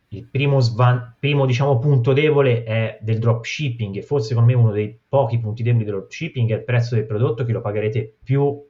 [0.08, 4.72] il primo, svan- primo diciamo, punto debole è del dropshipping e forse secondo me uno
[4.72, 8.62] dei pochi punti deboli del dropshipping è il prezzo del prodotto che lo pagherete più,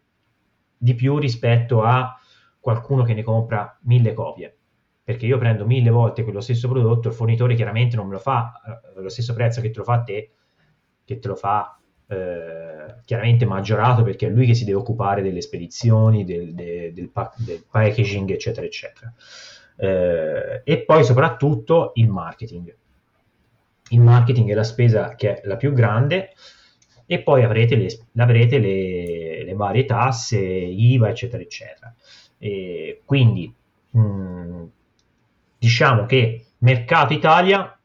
[0.76, 2.16] di più rispetto a
[2.62, 4.56] qualcuno che ne compra mille copie
[5.04, 8.52] perché io prendo mille volte quello stesso prodotto, il fornitore chiaramente non me lo fa
[8.96, 10.30] eh, lo stesso prezzo che te lo fa a te,
[11.04, 15.40] che te lo fa eh, chiaramente maggiorato perché è lui che si deve occupare delle
[15.40, 19.12] spedizioni, del, del, del, del packaging, eccetera, eccetera.
[19.76, 22.76] Eh, e poi soprattutto il marketing.
[23.88, 26.30] Il marketing è la spesa che è la più grande
[27.06, 31.94] e poi avrete le, avrete le, le varie tasse, IVA, eccetera, eccetera.
[32.44, 33.54] E quindi
[33.90, 34.64] mh, mm,
[35.58, 37.78] diciamo che mercato Italia,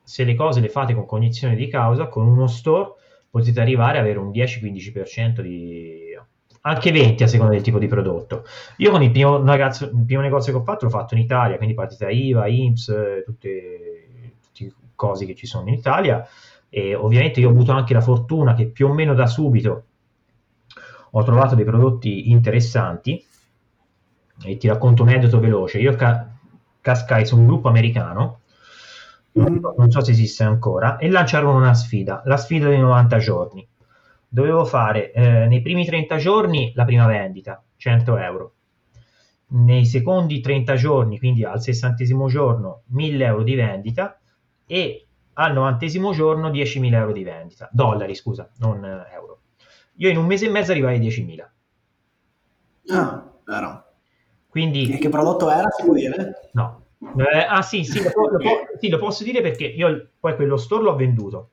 [0.00, 2.92] se le cose le fate con cognizione di causa, con uno store
[3.28, 6.16] potete arrivare ad avere un 10-15% di
[6.60, 8.44] anche 20 a seconda del tipo di prodotto.
[8.76, 11.56] Io con il primo, ragazzo, il primo negozio che ho fatto l'ho fatto in Italia,
[11.56, 16.24] quindi partita IVA, IMSS, tutte, tutte cose che ci sono in Italia
[16.68, 19.84] e ovviamente io ho avuto anche la fortuna che più o meno da subito
[21.10, 23.24] ho trovato dei prodotti interessanti
[24.42, 25.78] e ti racconto un aneddoto veloce.
[25.78, 26.28] Io ca-
[26.80, 28.40] cascai su un gruppo americano,
[29.32, 33.66] non so se esiste ancora, e lanciarono una sfida, la sfida dei 90 giorni.
[34.28, 38.52] Dovevo fare eh, nei primi 30 giorni la prima vendita, 100 euro.
[39.50, 44.20] Nei secondi 30 giorni, quindi al sessantesimo giorno, 1000 euro di vendita
[44.66, 49.40] e al novantesimo giorno 10.000 euro di vendita, dollari scusa, non euro.
[49.96, 51.50] Io in un mese e mezzo arrivai a 10.000.
[52.90, 53.87] Ah, vero.
[54.50, 56.50] Quindi, e che prodotto era, si può dire?
[56.52, 56.86] No.
[57.16, 58.38] Eh, ah sì, sì lo, lo,
[58.78, 61.50] sì, lo, posso dire perché io poi quello store l'ho venduto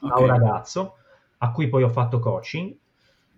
[0.00, 0.18] okay.
[0.18, 0.96] a un ragazzo
[1.38, 2.74] a cui poi ho fatto coaching.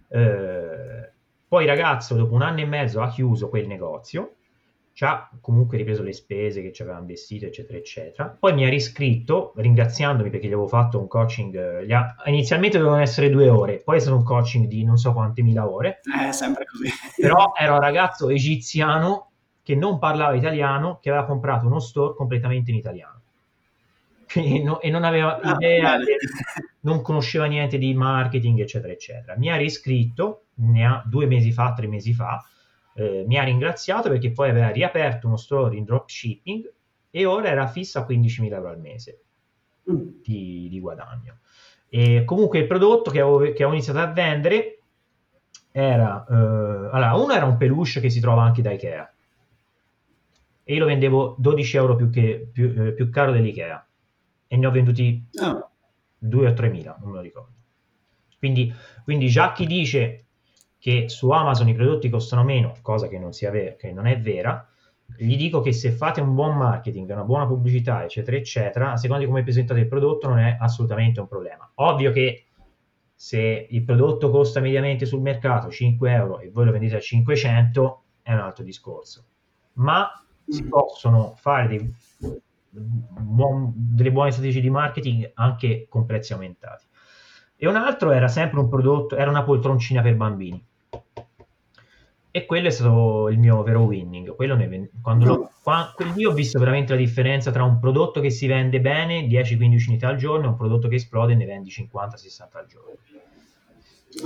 [0.08, 1.10] Eh,
[1.46, 4.36] poi il ragazzo dopo un anno e mezzo ha chiuso quel negozio,
[4.94, 8.36] ci ha comunque ripreso le spese che ci aveva investito, eccetera, eccetera.
[8.38, 11.82] Poi mi ha riscritto ringraziandomi perché gli avevo fatto un coaching.
[11.86, 15.12] Eh, ha, inizialmente dovevano essere due ore, poi è stato un coaching di non so
[15.12, 16.00] quante mila ore.
[16.26, 16.90] Eh, sempre così.
[17.20, 19.30] Però era un ragazzo egiziano
[19.62, 23.20] che non parlava italiano, che aveva comprato uno store completamente in italiano.
[24.34, 26.06] No, e non aveva ah, idea, del,
[26.80, 29.36] non conosceva niente di marketing, eccetera, eccetera.
[29.36, 32.42] Mi ha riscritto, ne ha due mesi fa, tre mesi fa,
[32.94, 36.72] eh, mi ha ringraziato perché poi aveva riaperto uno store in dropshipping
[37.10, 39.20] e ora era fissa a 15.000 euro al mese
[39.90, 40.08] mm.
[40.22, 41.38] di, di, guadagno.
[41.88, 44.78] E comunque il prodotto che ho, che ho iniziato a vendere
[45.70, 49.12] era, eh, allora, uno era un peluche che si trova anche da Ikea
[50.64, 53.86] e io lo vendevo 12 euro più, che, più, eh, più caro dell'Ikea
[54.46, 55.70] e ne ho venduti oh.
[56.18, 57.52] 2 o 3 mila, non me lo ricordo.
[58.38, 58.72] Quindi,
[59.04, 60.24] quindi già chi dice
[60.82, 64.68] che su Amazon i prodotti costano meno, cosa che non, ver- che non è vera,
[65.16, 69.22] gli dico che se fate un buon marketing, una buona pubblicità, eccetera, eccetera, a seconda
[69.22, 71.70] di come presentate il prodotto non è assolutamente un problema.
[71.76, 72.46] Ovvio che
[73.14, 78.02] se il prodotto costa mediamente sul mercato 5 euro e voi lo vendete a 500
[78.22, 79.24] è un altro discorso.
[79.74, 80.10] Ma
[80.48, 80.68] si mm.
[80.68, 81.94] possono fare dei,
[82.70, 86.86] buon, delle buone strategie di marketing anche con prezzi aumentati.
[87.54, 90.70] E un altro era sempre un prodotto, era una poltroncina per bambini
[92.34, 94.34] e quello è stato il mio vero winning.
[94.34, 98.30] Quello ne, quando lo, quando, lì ho visto veramente la differenza tra un prodotto che
[98.30, 101.68] si vende bene, 10-15 unità al giorno, e un prodotto che esplode e ne vendi
[101.68, 102.96] 50-60 al giorno.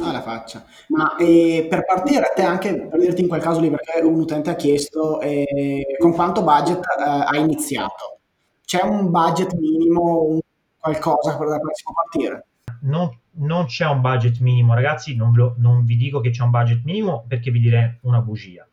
[0.00, 0.64] Ah, la faccia.
[0.88, 4.20] Ma eh, per partire a te anche, per dirti in quel caso lì, perché un
[4.20, 8.18] utente ha chiesto eh, con quanto budget eh, hai iniziato?
[8.64, 10.38] C'è un budget minimo
[10.78, 12.46] qualcosa per da cui si può partire?
[12.86, 16.50] Non, non, c'è un budget minimo, ragazzi, non, lo, non, vi dico che c'è un
[16.50, 18.66] budget minimo perché vi direi una bugia.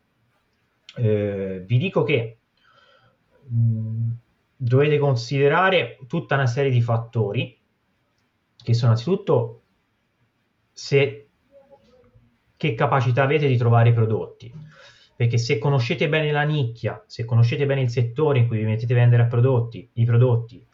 [0.96, 2.38] Eh, vi dico che
[3.52, 4.10] mm,
[4.56, 7.58] dovete considerare tutta una serie di fattori
[8.56, 9.62] che sono anzitutto
[10.72, 11.28] se,
[12.56, 14.52] che capacità avete di trovare i prodotti.
[15.16, 18.92] Perché se conoscete bene la nicchia, se conoscete bene il settore in cui vi mettete
[18.92, 20.66] a vendere a prodotti, i prodotti,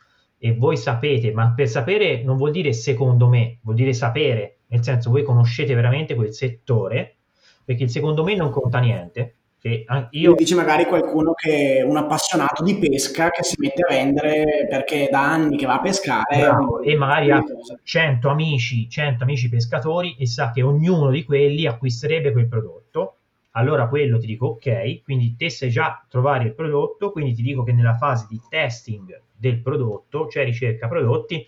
[0.42, 4.82] e voi sapete, ma per sapere non vuol dire secondo me, vuol dire sapere, nel
[4.82, 7.16] senso voi conoscete veramente quel settore,
[7.62, 10.34] perché il secondo me non conta niente, che io...
[10.34, 15.08] Dici magari qualcuno che è un appassionato di pesca che si mette a vendere perché
[15.10, 17.44] da anni che va a pescare Bravo, e magari ha
[17.82, 23.16] 100 amici, 100 amici pescatori e sa che ognuno di quelli acquisterebbe quel prodotto.
[23.50, 27.62] Allora quello ti dico ok, quindi te sai già trovare il prodotto, quindi ti dico
[27.62, 31.44] che nella fase di testing del prodotto, cioè ricerca prodotti,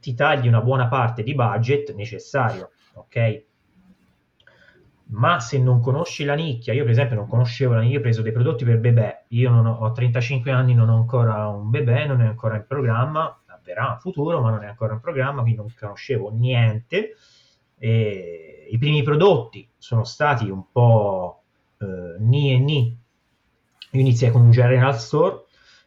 [0.00, 3.44] ti tagli una buona parte di budget necessario, ok?
[5.06, 8.02] ma se non conosci la nicchia, io per esempio non conoscevo la nicchia, io ho
[8.02, 12.06] preso dei prodotti per bebè, io ho, ho, 35 anni, non ho ancora un bebè,
[12.06, 15.60] non è ancora in programma, avverrà in futuro, ma non è ancora in programma, quindi
[15.60, 17.16] non conoscevo niente.
[17.78, 21.42] E I primi prodotti sono stati un po'
[21.78, 22.98] eh, ni e ni.
[23.90, 25.43] Io iniziai con un general store,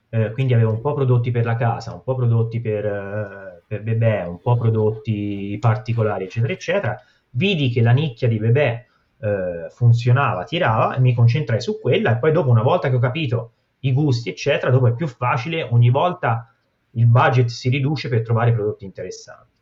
[0.10, 3.84] eh, quindi avevo un po' prodotti per la casa, un po' prodotti per, eh, per
[3.84, 7.02] bebè, un po' prodotti particolari, eccetera, eccetera.
[7.32, 8.86] Vidi che la nicchia di bebè
[9.20, 13.00] eh, funzionava, tirava e mi concentrai su quella e poi dopo una volta che ho
[13.00, 16.52] capito i gusti eccetera, dopo è più facile, ogni volta
[16.92, 19.56] il budget si riduce per trovare prodotti interessanti.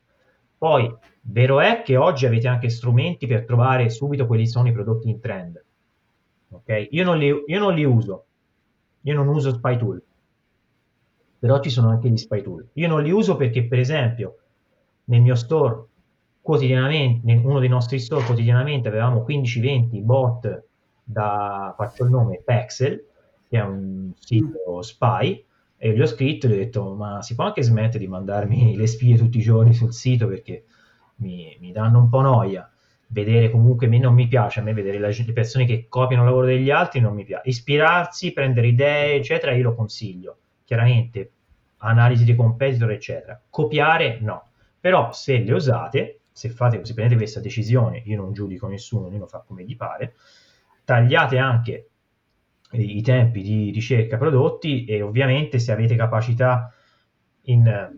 [0.57, 5.09] Poi, vero è che oggi avete anche strumenti per trovare subito quelli sono i prodotti
[5.09, 5.63] in trend.
[6.49, 6.87] Ok?
[6.91, 8.25] Io non li, io non li uso,
[9.01, 10.01] io non uso Spy Tool,
[11.45, 12.69] però ci sono anche gli Spy Tool.
[12.73, 14.37] Io non li uso perché, per esempio,
[15.03, 15.85] nel mio store
[16.41, 20.63] quotidianamente, in uno dei nostri store quotidianamente avevamo 15-20 bot
[21.03, 23.05] da, faccio il nome, Pexel,
[23.47, 25.45] che è un sito spy,
[25.77, 28.73] e gli ho scritto e gli ho detto, ma si può anche smettere di mandarmi
[28.75, 30.63] le spie tutti i giorni sul sito perché
[31.17, 32.67] mi, mi danno un po' noia.
[33.05, 36.47] Vedere comunque, non mi piace a me vedere la, le persone che copiano il lavoro
[36.47, 37.49] degli altri, non mi piace.
[37.49, 40.37] Ispirarsi, prendere idee, eccetera, io lo consiglio.
[40.63, 41.29] Chiaramente,
[41.85, 43.39] analisi di competitor, eccetera.
[43.49, 44.49] Copiare, no.
[44.79, 49.27] Però se le usate, se, fate, se prendete questa decisione, io non giudico nessuno, ognuno
[49.27, 50.15] fa come gli pare,
[50.83, 51.89] tagliate anche
[52.71, 56.73] i tempi di ricerca prodotti e ovviamente se avete capacità
[57.43, 57.93] in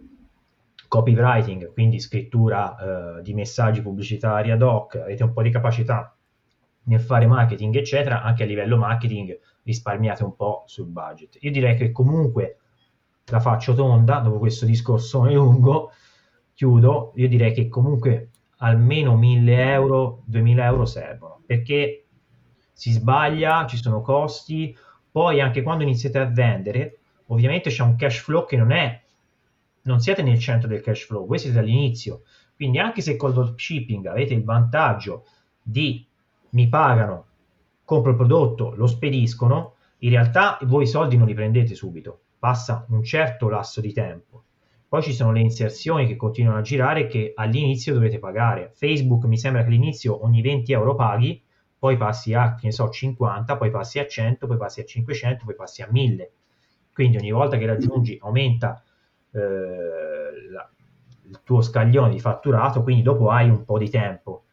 [0.87, 6.15] copywriting, quindi scrittura eh, di messaggi pubblicitari ad hoc, avete un po' di capacità
[6.83, 11.37] nel fare marketing, eccetera, anche a livello marketing risparmiate un po' sul budget.
[11.41, 12.59] Io direi che comunque
[13.29, 15.91] la faccio tonda dopo questo discorso lungo
[16.53, 22.05] chiudo, io direi che comunque almeno 1000 euro, 2000 euro servono, perché
[22.71, 24.75] si sbaglia, ci sono costi,
[25.11, 29.01] poi anche quando iniziate a vendere, ovviamente c'è un cash flow che non è,
[29.83, 32.23] non siete nel centro del cash flow, voi siete all'inizio,
[32.55, 35.25] quindi anche se col dropshipping avete il vantaggio
[35.61, 36.03] di
[36.51, 37.25] mi pagano,
[37.83, 42.85] compro il prodotto, lo spediscono, in realtà voi i soldi non li prendete subito, passa
[42.89, 44.43] un certo lasso di tempo
[44.89, 48.71] poi ci sono le inserzioni che continuano a girare che all'inizio dovete pagare.
[48.73, 51.43] Facebook mi sembra che all'inizio ogni 20 euro paghi,
[51.77, 55.43] poi passi a, che ne so, 50, poi passi a 100, poi passi a 500,
[55.43, 56.31] poi passi a 1000.
[56.93, 58.81] Quindi ogni volta che raggiungi aumenta
[59.31, 59.39] eh,
[60.51, 60.69] la,
[61.23, 64.45] il tuo scaglione di fatturato, quindi dopo hai un po' di tempo.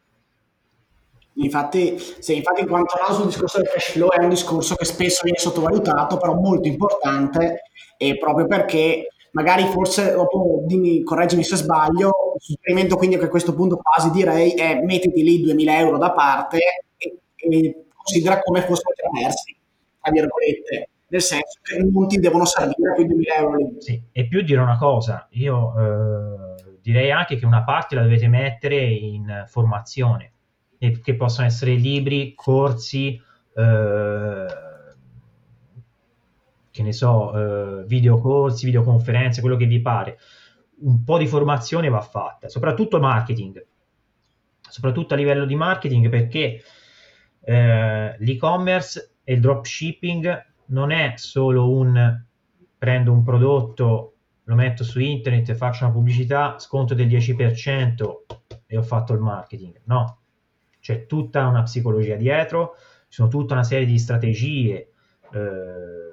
[1.36, 4.84] Infatti, sì, infatti in quanto a sul discorso del cash flow è un discorso che
[4.84, 7.62] spesso viene sottovalutato, però molto importante,
[7.96, 13.54] e proprio perché magari forse dopo dimmi, correggimi se sbaglio, il suggerimento quindi a questo
[13.54, 16.58] punto quasi direi è mettiti lì 2000 euro da parte
[16.96, 19.56] e, e considera come fossero traversi,
[20.00, 23.74] tra virgolette, nel senso che non ti devono servire quei 2000 euro lì.
[23.78, 28.28] Sì, e più dire una cosa, io eh, direi anche che una parte la dovete
[28.28, 30.33] mettere in formazione,
[30.92, 33.20] che possono essere libri, corsi,
[33.54, 34.46] eh,
[36.70, 40.18] che ne so, eh, videocorsi, videoconferenze, quello che vi pare.
[40.80, 43.64] Un po' di formazione va fatta, soprattutto marketing,
[44.68, 46.62] soprattutto a livello di marketing perché
[47.40, 52.22] eh, l'e-commerce e il dropshipping non è solo un
[52.76, 58.24] prendo un prodotto, lo metto su internet, faccio una pubblicità, sconto del 10%
[58.66, 59.80] e ho fatto il marketing.
[59.84, 60.18] No,
[60.84, 62.74] c'è tutta una psicologia dietro,
[63.08, 64.90] ci sono tutta una serie di strategie.
[65.32, 66.04] Eh,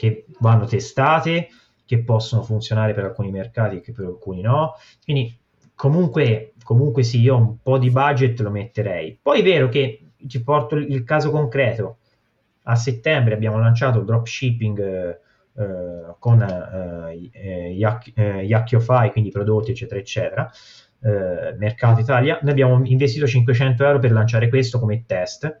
[0.00, 1.48] che vanno testate,
[1.84, 4.76] che possono funzionare per alcuni mercati e per alcuni no.
[5.04, 5.38] Quindi
[5.74, 9.18] comunque, comunque sì, io un po' di budget lo metterei.
[9.20, 11.98] Poi è vero che ci porto il caso concreto.
[12.62, 15.20] A settembre abbiamo lanciato il dropshipping eh,
[15.54, 20.50] eh con eh, eh, Yakkiofy, quindi prodotti eccetera eccetera,
[21.02, 22.38] eh, mercato Italia.
[22.42, 25.60] Noi abbiamo investito 500 euro per lanciare questo come test.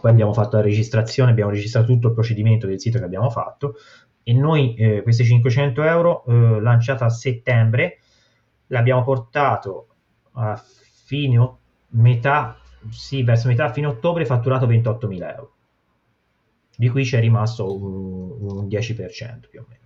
[0.00, 3.74] Poi abbiamo fatto la registrazione, abbiamo registrato tutto il procedimento del sito che abbiamo fatto
[4.22, 7.98] e noi eh, questi 500 euro eh, lanciato a settembre
[8.68, 9.88] l'abbiamo portato
[10.32, 10.60] a
[11.04, 11.56] fine
[11.88, 12.58] metà,
[12.90, 15.52] sì, verso metà fine ottobre fatturato 28.000 euro
[16.76, 19.80] di cui c'è rimasto un, un 10% più o meno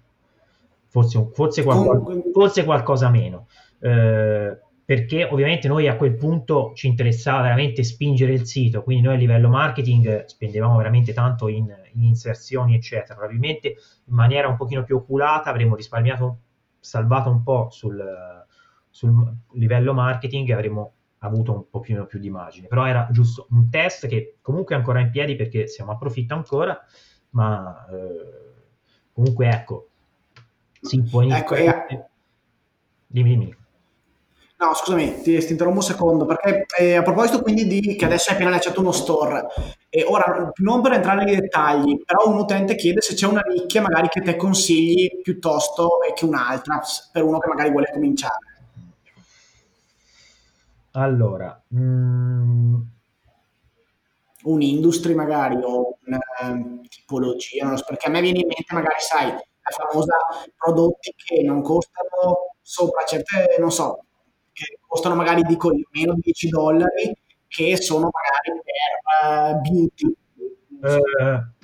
[0.86, 3.48] forse, forse, qualcosa, forse qualcosa meno
[3.86, 9.14] eh, perché ovviamente noi a quel punto ci interessava veramente spingere il sito, quindi noi
[9.14, 13.14] a livello marketing spendevamo veramente tanto in, in inserzioni, eccetera.
[13.14, 16.38] Probabilmente in maniera un pochino più oculata avremmo risparmiato,
[16.78, 18.00] salvato un po' sul,
[18.88, 22.68] sul livello marketing e avremmo avuto un pochino più di margine.
[22.68, 26.34] Però era giusto un test che comunque è ancora in piedi perché siamo a profitto
[26.34, 26.78] ancora,
[27.30, 28.62] ma eh,
[29.12, 29.88] comunque ecco,
[30.80, 31.64] si può iniziare...
[31.64, 32.04] Ecco, e...
[33.08, 33.56] Dimmi, dimmi.
[34.58, 38.30] No, scusami, ti, ti, interrompo un secondo, perché eh, a proposito quindi di che adesso
[38.30, 39.48] hai appena lanciato uno store,
[39.90, 43.82] e ora non per entrare nei dettagli, però un utente chiede se c'è una nicchia
[43.82, 46.80] magari che te consigli piuttosto che un'altra,
[47.12, 48.54] per uno che magari vuole cominciare.
[50.92, 52.76] Allora, mm...
[54.44, 58.72] un'industria magari o una um, tipologia, non lo so, perché a me viene in mente
[58.74, 60.16] magari, sai, la famosa
[60.56, 64.05] prodotti che non costano sopra certe, non so,
[64.86, 67.16] costano magari dico meno di 10 dollari
[67.48, 70.16] che sono magari per uh, beauty.
[70.80, 71.54] Uh,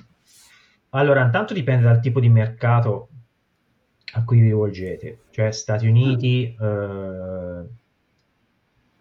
[0.89, 3.09] allora, intanto dipende dal tipo di mercato
[4.15, 7.67] a cui vi rivolgete, cioè Stati Uniti, uh,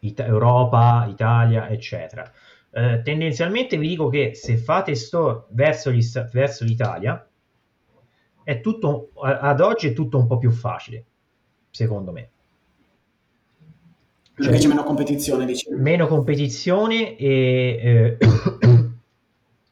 [0.01, 2.31] It- Europa, Italia, eccetera.
[2.73, 7.29] Tendenzialmente vi dico che se fate store verso, gli, verso l'Italia,
[8.45, 11.05] è tutto, ad oggi è tutto un po' più facile,
[11.69, 12.31] secondo me.
[14.43, 15.77] Cioè, c'è meno competizione, diciamo.
[15.77, 18.19] Meno competizione e eh,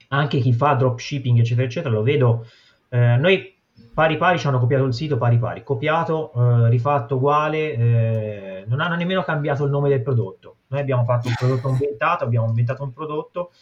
[0.08, 2.46] anche chi fa dropshipping, eccetera, eccetera, lo vedo.
[2.88, 3.54] Eh, noi
[3.92, 8.80] pari pari ci hanno copiato il sito pari pari, copiato, eh, rifatto uguale, eh, non
[8.80, 10.58] hanno nemmeno cambiato il nome del prodotto.
[10.68, 13.52] Noi abbiamo fatto un prodotto inventato, abbiamo inventato un prodotto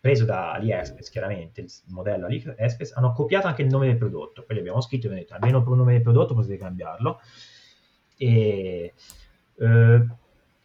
[0.00, 4.44] preso da AliExpress, chiaramente il modello AliExpress, hanno copiato anche il nome del prodotto.
[4.44, 7.20] Poi gli abbiamo scritto e abbiamo detto almeno per il nome del prodotto potete cambiarlo.
[8.16, 8.94] E
[9.58, 10.06] eh,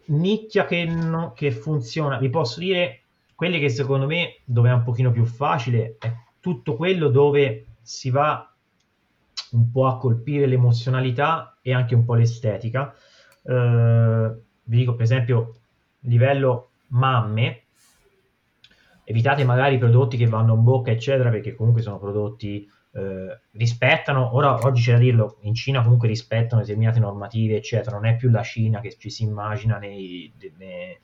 [0.05, 3.01] nicchia che, no, che funziona, vi posso dire
[3.35, 8.09] quelle che secondo me dove è un pochino più facile è tutto quello dove si
[8.09, 8.53] va
[9.51, 12.93] un po' a colpire l'emozionalità e anche un po' l'estetica.
[13.43, 14.31] Eh,
[14.63, 15.55] vi dico per esempio
[16.01, 17.63] livello mamme,
[19.03, 24.35] evitate magari i prodotti che vanno in bocca, eccetera, perché comunque sono prodotti eh, rispettano,
[24.35, 28.29] ora oggi c'è da dirlo, in Cina comunque rispettano determinate normative, eccetera, non è più
[28.29, 30.97] la Cina che ci si immagina nei, nei,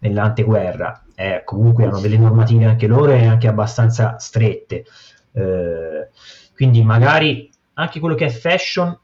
[0.00, 4.84] nell'anteguerra, eh, comunque hanno delle normative anche loro e anche abbastanza strette,
[5.32, 6.08] eh,
[6.54, 8.98] quindi magari anche quello che è fashion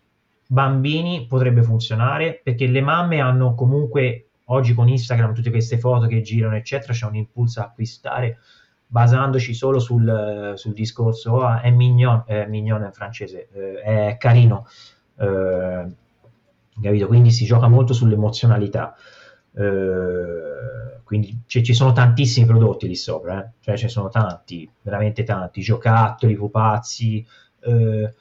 [0.46, 6.22] bambini potrebbe funzionare perché le mamme hanno comunque oggi con Instagram tutte queste foto che
[6.22, 8.38] girano eccetera c'è un impulso a acquistare
[8.90, 14.66] basandoci solo sul, sul discorso oh, è mignon, è mignon in francese, eh, è carino,
[15.18, 15.86] eh,
[16.80, 17.06] capito?
[17.06, 18.96] Quindi si gioca molto sull'emozionalità.
[19.54, 23.50] Eh, quindi c- ci sono tantissimi prodotti lì sopra, eh?
[23.60, 27.26] cioè ce sono tanti, veramente tanti, giocattoli, pupazzi,
[27.60, 28.14] eh,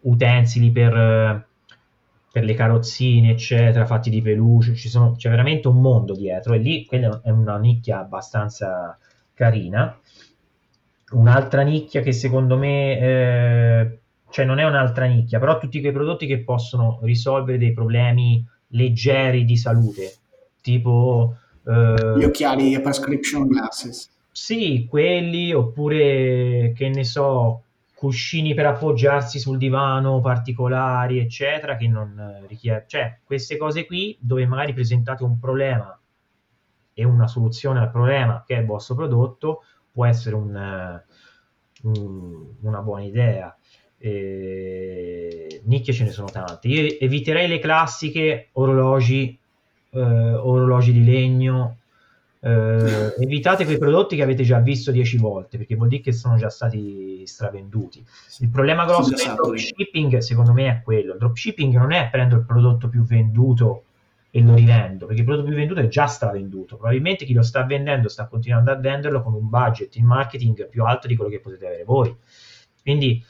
[0.00, 1.46] utensili per,
[2.32, 6.58] per le carrozzine, eccetera, fatti di peluche, ci sono, c'è veramente un mondo dietro e
[6.58, 8.98] lì quella è una nicchia abbastanza
[9.40, 9.98] carina.
[11.12, 13.98] Un'altra nicchia che secondo me, eh,
[14.28, 19.46] cioè non è un'altra nicchia, però tutti quei prodotti che possono risolvere dei problemi leggeri
[19.46, 20.14] di salute,
[20.60, 21.36] tipo...
[21.66, 24.10] Eh, Gli occhiali e prescription glasses.
[24.30, 27.62] Sì, quelli, oppure, che ne so,
[27.94, 32.84] cuscini per appoggiarsi sul divano particolari, eccetera, che non richiedono...
[32.86, 35.99] Cioè, queste cose qui, dove magari presentate un problema
[37.00, 41.04] e una soluzione al problema che è il vostro prodotto può essere un, eh,
[41.84, 43.56] un, una buona idea.
[43.96, 45.62] E...
[45.64, 46.68] Nicchie ce ne sono tante.
[46.68, 49.38] Io eviterei le classiche orologi,
[49.90, 51.78] eh, orologi di legno,
[52.40, 56.36] eh, evitate quei prodotti che avete già visto 10 volte perché vuol dire che sono
[56.36, 58.04] già stati stravenduti.
[58.40, 61.12] Il problema grosso del dropshipping secondo me è quello.
[61.12, 63.84] Il dropshipping non è prendo il prodotto più venduto
[64.30, 66.76] e lo rivendo perché il prodotto più venduto è già stravenduto.
[66.76, 70.84] Probabilmente chi lo sta vendendo sta continuando a venderlo con un budget in marketing più
[70.84, 72.14] alto di quello che potete avere voi.
[72.82, 73.22] Quindi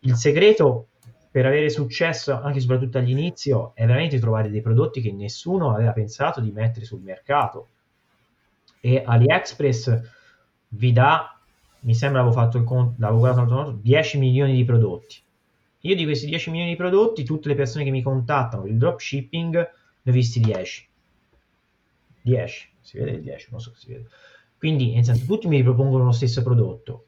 [0.00, 0.86] il segreto
[1.30, 6.40] per avere successo anche soprattutto all'inizio è veramente trovare dei prodotti che nessuno aveva pensato
[6.40, 7.68] di mettere sul mercato
[8.80, 10.00] e AliExpress
[10.68, 11.38] vi dà,
[11.80, 15.16] mi sembra avevo fatto il conto, l'avevo guardato 10 milioni di prodotti.
[15.82, 18.78] Io di questi 10 milioni di prodotti, tutte le persone che mi contattano per il
[18.78, 19.70] dropshipping,
[20.10, 20.88] ne visti 10.
[22.22, 24.08] 10, si vede il 10, non so se si vede.
[24.58, 27.06] Quindi, nel senso, tutti mi ripropongono lo stesso prodotto.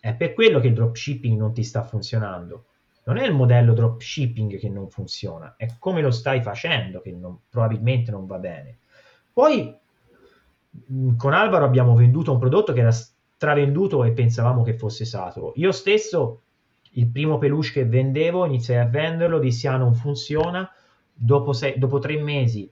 [0.00, 2.64] È per quello che il dropshipping non ti sta funzionando.
[3.04, 7.38] Non è il modello dropshipping che non funziona, è come lo stai facendo che non,
[7.48, 8.78] probabilmente non va bene.
[9.32, 9.78] Poi
[10.92, 15.52] Mm, con Alvaro abbiamo venduto un prodotto che era stravenduto e pensavamo che fosse saturo.
[15.56, 16.42] Io stesso,
[16.92, 20.70] il primo peluche che vendevo, iniziai a venderlo, dissi ah non funziona,
[21.18, 22.70] dopo, sei, dopo tre mesi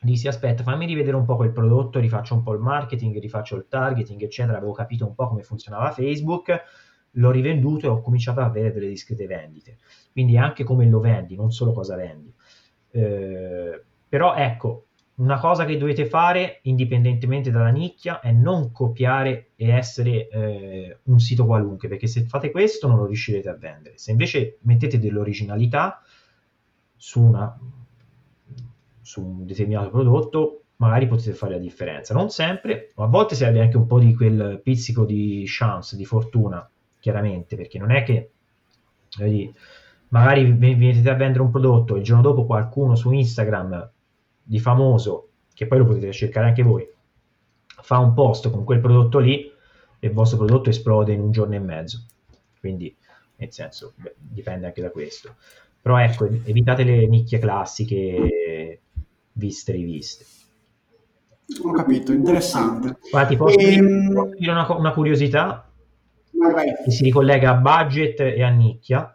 [0.00, 3.66] dissi aspetta fammi rivedere un po' quel prodotto, rifaccio un po' il marketing, rifaccio il
[3.68, 6.62] targeting eccetera, avevo capito un po' come funzionava Facebook,
[7.12, 9.78] l'ho rivenduto e ho cominciato ad avere delle discrete vendite.
[10.12, 12.32] Quindi anche come lo vendi, non solo cosa vendi.
[12.90, 14.86] Eh, però ecco,
[15.16, 21.18] una cosa che dovete fare, indipendentemente dalla nicchia, è non copiare e essere eh, un
[21.18, 23.96] sito qualunque, perché se fate questo non lo riuscirete a vendere.
[23.96, 26.02] Se invece mettete dell'originalità
[26.96, 27.58] su, una,
[29.00, 32.14] su un determinato prodotto, magari potete fare la differenza.
[32.14, 36.04] Non sempre, ma a volte serve anche un po' di quel pizzico di chance, di
[36.04, 36.68] fortuna,
[36.98, 38.30] chiaramente, perché non è che
[39.18, 39.52] vedi,
[40.08, 43.90] magari venite a vendere un prodotto e il giorno dopo qualcuno su Instagram
[44.42, 46.86] di famoso, che poi lo potete cercare anche voi,
[47.66, 49.50] fa un post con quel prodotto lì
[49.98, 52.06] e il vostro prodotto esplode in un giorno e mezzo.
[52.58, 52.94] Quindi,
[53.36, 55.36] nel senso, beh, dipende anche da questo.
[55.86, 58.80] Però ecco, evitate le nicchie classiche
[59.34, 60.24] viste e riviste.
[61.62, 62.96] Ho capito, interessante.
[63.08, 64.34] Guarda, ti posso, ehm...
[64.34, 65.70] dire, una, una, curiosità
[66.32, 66.74] vai, vai.
[66.82, 69.14] che si ricollega a budget e a nicchia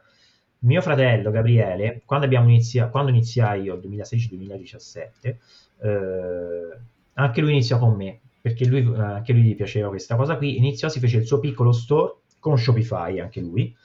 [0.59, 6.77] mio fratello Gabriele, quando, inizia- quando iniziai io, 2016-2017, eh,
[7.15, 10.55] anche lui iniziò con me, perché lui, eh, anche lui gli piaceva questa cosa qui,
[10.55, 13.75] iniziò, si fece il suo piccolo store con Shopify, anche lui,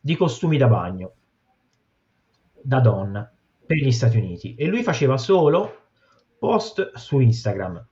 [0.00, 1.12] di costumi da bagno,
[2.62, 3.30] da donna,
[3.64, 4.54] per gli Stati Uniti.
[4.54, 5.80] E lui faceva solo
[6.38, 7.86] post su Instagram,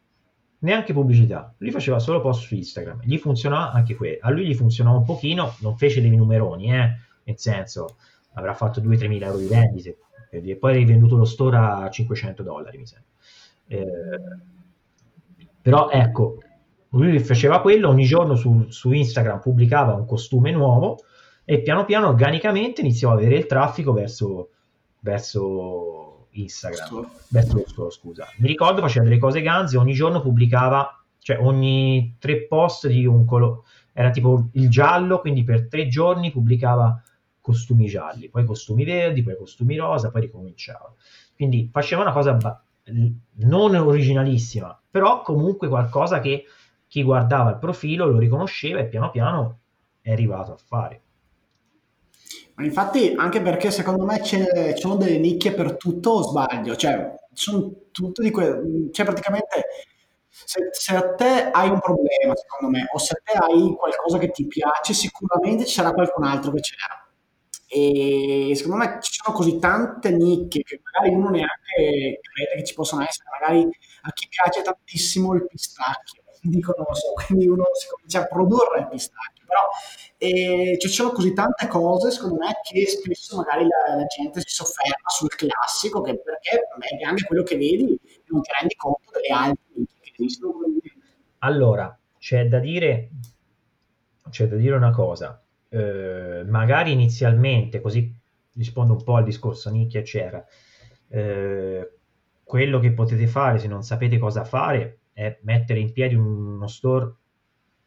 [0.60, 4.54] neanche pubblicità, lui faceva solo post su Instagram, gli funzionava anche quello, a lui gli
[4.54, 7.96] funzionava un pochino, non fece dei numeroni, eh, nel senso
[8.34, 9.98] avrà fatto 2-3 mila euro di vendite.
[10.30, 13.08] E poi ha rivenduto lo store a 500 dollari mi sembra.
[13.66, 13.86] Eh,
[15.60, 16.38] però ecco
[16.90, 20.98] lui faceva quello ogni giorno su, su, Instagram pubblicava un costume nuovo
[21.44, 24.50] e piano piano organicamente iniziò a avere il traffico verso,
[25.00, 27.08] verso Instagram store.
[27.28, 32.16] verso lo store scusa mi ricordo faceva delle cose ganze ogni giorno pubblicava cioè ogni
[32.18, 37.02] tre post di un colore era tipo il giallo quindi per tre giorni pubblicava
[37.40, 40.94] costumi gialli, poi costumi verdi, poi costumi rosa, poi ricominciava.
[41.34, 42.62] Quindi faceva una cosa ba-
[43.36, 46.44] non originalissima, però comunque qualcosa che
[46.86, 49.58] chi guardava il profilo lo riconosceva e piano piano
[50.00, 51.02] è arrivato a fare.
[52.62, 54.42] Infatti, anche perché secondo me ci
[54.74, 57.14] sono delle nicchie per tutto o sbaglio, cioè,
[58.30, 59.64] que- cioè praticamente
[60.28, 64.18] se, se, a te hai un problema, secondo me, o se a te hai qualcosa
[64.18, 67.04] che ti piace, sicuramente ci sarà qualcun altro che ce l'ha.
[67.72, 72.74] E secondo me ci sono così tante nicchie che magari uno neanche crede che ci
[72.74, 73.62] possano essere, magari
[74.02, 78.88] a chi piace tantissimo il pistacchio, dicono so, quindi uno si comincia a produrre il
[78.88, 79.68] pistacchio, però
[80.18, 84.54] eh, ci sono così tante cose secondo me che spesso magari la, la gente si
[84.54, 89.34] sofferma sul classico che perché è anche quello che vedi non ti rendi conto delle
[89.34, 89.62] altre
[90.00, 90.54] che esistono.
[91.38, 93.10] Allora, c'è da dire,
[94.30, 98.12] c'è da dire una cosa eh, magari inizialmente, così
[98.54, 100.44] rispondo un po' al discorso nicchia, c'era,
[101.08, 101.92] eh,
[102.42, 107.14] quello che potete fare se non sapete cosa fare è mettere in piedi uno store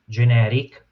[0.05, 0.82] generic,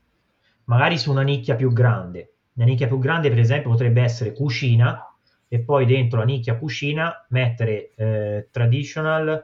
[0.72, 2.36] magari su una nicchia più grande.
[2.54, 5.06] Una nicchia più grande, per esempio, potrebbe essere cucina
[5.50, 9.44] e poi dentro la nicchia cucina mettere eh, traditional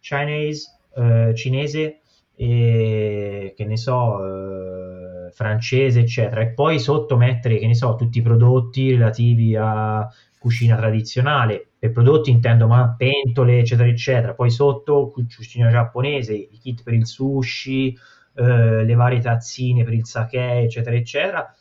[0.00, 2.00] Chinese, eh, cinese
[2.34, 8.18] e che ne so, eh, francese, eccetera, e poi sotto mettere, che ne so, tutti
[8.18, 10.08] i prodotti relativi a
[10.40, 14.34] cucina tradizionale per prodotti intendo ma pentole, eccetera, eccetera.
[14.34, 17.96] Poi sotto cucina giapponese, i kit per il sushi,
[18.38, 21.54] eh, le varie tazzine per il sake, eccetera, eccetera.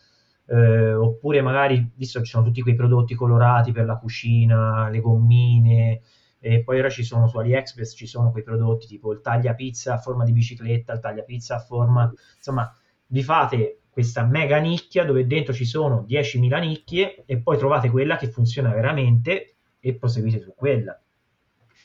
[0.46, 5.02] Eh, oppure magari, visto che ci sono tutti quei prodotti colorati per la cucina, le
[5.02, 6.02] gommine,
[6.40, 9.96] e poi ora ci sono su AliExpress ci sono quei prodotti tipo il taglia pizza
[9.96, 12.72] a forma di bicicletta, il taglia pizza a forma, insomma,
[13.08, 18.16] vi fate questa mega nicchia dove dentro ci sono 10.000 nicchie e poi trovate quella
[18.18, 21.00] che funziona veramente e proseguite su quella.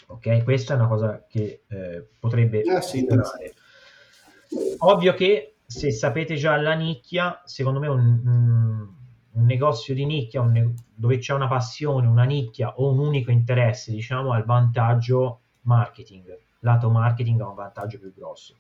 [0.09, 3.55] Ok, questa è una cosa che eh, potrebbe eh sì, funzionare.
[4.78, 10.74] Ovvio che se sapete già la nicchia, secondo me un, un, negozio di nicchia un,
[10.94, 16.38] dove c'è una passione, una nicchia o un unico interesse, diciamo, ha il vantaggio marketing.
[16.61, 18.57] Lato marketing ha un vantaggio più grosso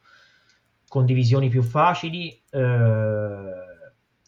[0.92, 3.62] condivisioni più facili, eh,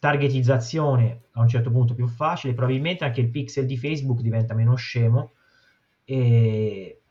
[0.00, 4.74] targetizzazione a un certo punto più facile, probabilmente anche il pixel di Facebook diventa meno
[4.74, 5.32] scemo
[6.04, 7.02] e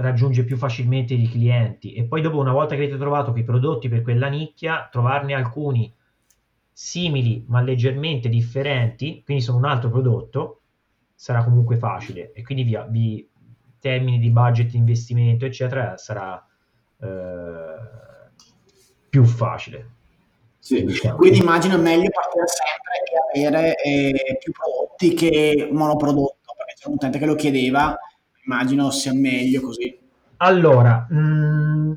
[0.00, 3.88] raggiunge più facilmente i clienti e poi dopo una volta che avete trovato quei prodotti
[3.88, 5.94] per quella nicchia, trovarne alcuni
[6.72, 10.62] simili ma leggermente differenti, quindi sono un altro prodotto,
[11.14, 13.28] sarà comunque facile e quindi via, vi
[13.78, 16.46] termini di budget, investimento, eccetera, sarà
[17.00, 18.28] eh,
[19.08, 19.98] più facile.
[20.58, 20.84] Sì.
[20.84, 21.16] Diciamo.
[21.16, 26.94] Quindi immagino meglio partire sempre e avere eh, più prodotti che monoprodotto, perché c'è un
[26.94, 27.98] utente che lo chiedeva,
[28.44, 29.98] immagino sia meglio così.
[30.38, 31.92] Allora, mh, mm,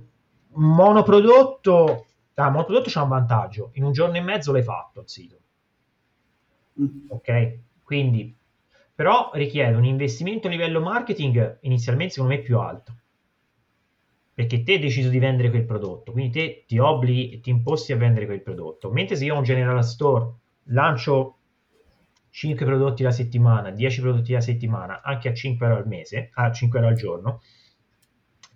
[0.54, 5.38] monoprodotto, ah, monoprodotto c'è un vantaggio, in un giorno e mezzo l'hai fatto il sito.
[6.82, 7.10] Mm.
[7.10, 7.58] Ok?
[7.84, 8.36] Quindi,
[8.96, 12.94] però richiede un investimento a livello marketing inizialmente secondo me più alto
[14.34, 17.94] perché te hai deciso di vendere quel prodotto, quindi te ti obblighi e ti imposti
[17.94, 18.90] a vendere quel prodotto.
[18.90, 20.34] Mentre se io ho un general store,
[20.66, 21.38] lancio
[22.34, 26.52] 5 prodotti alla settimana, 10 prodotti alla settimana, anche a 5 euro al mese, a
[26.52, 27.42] 5 euro al giorno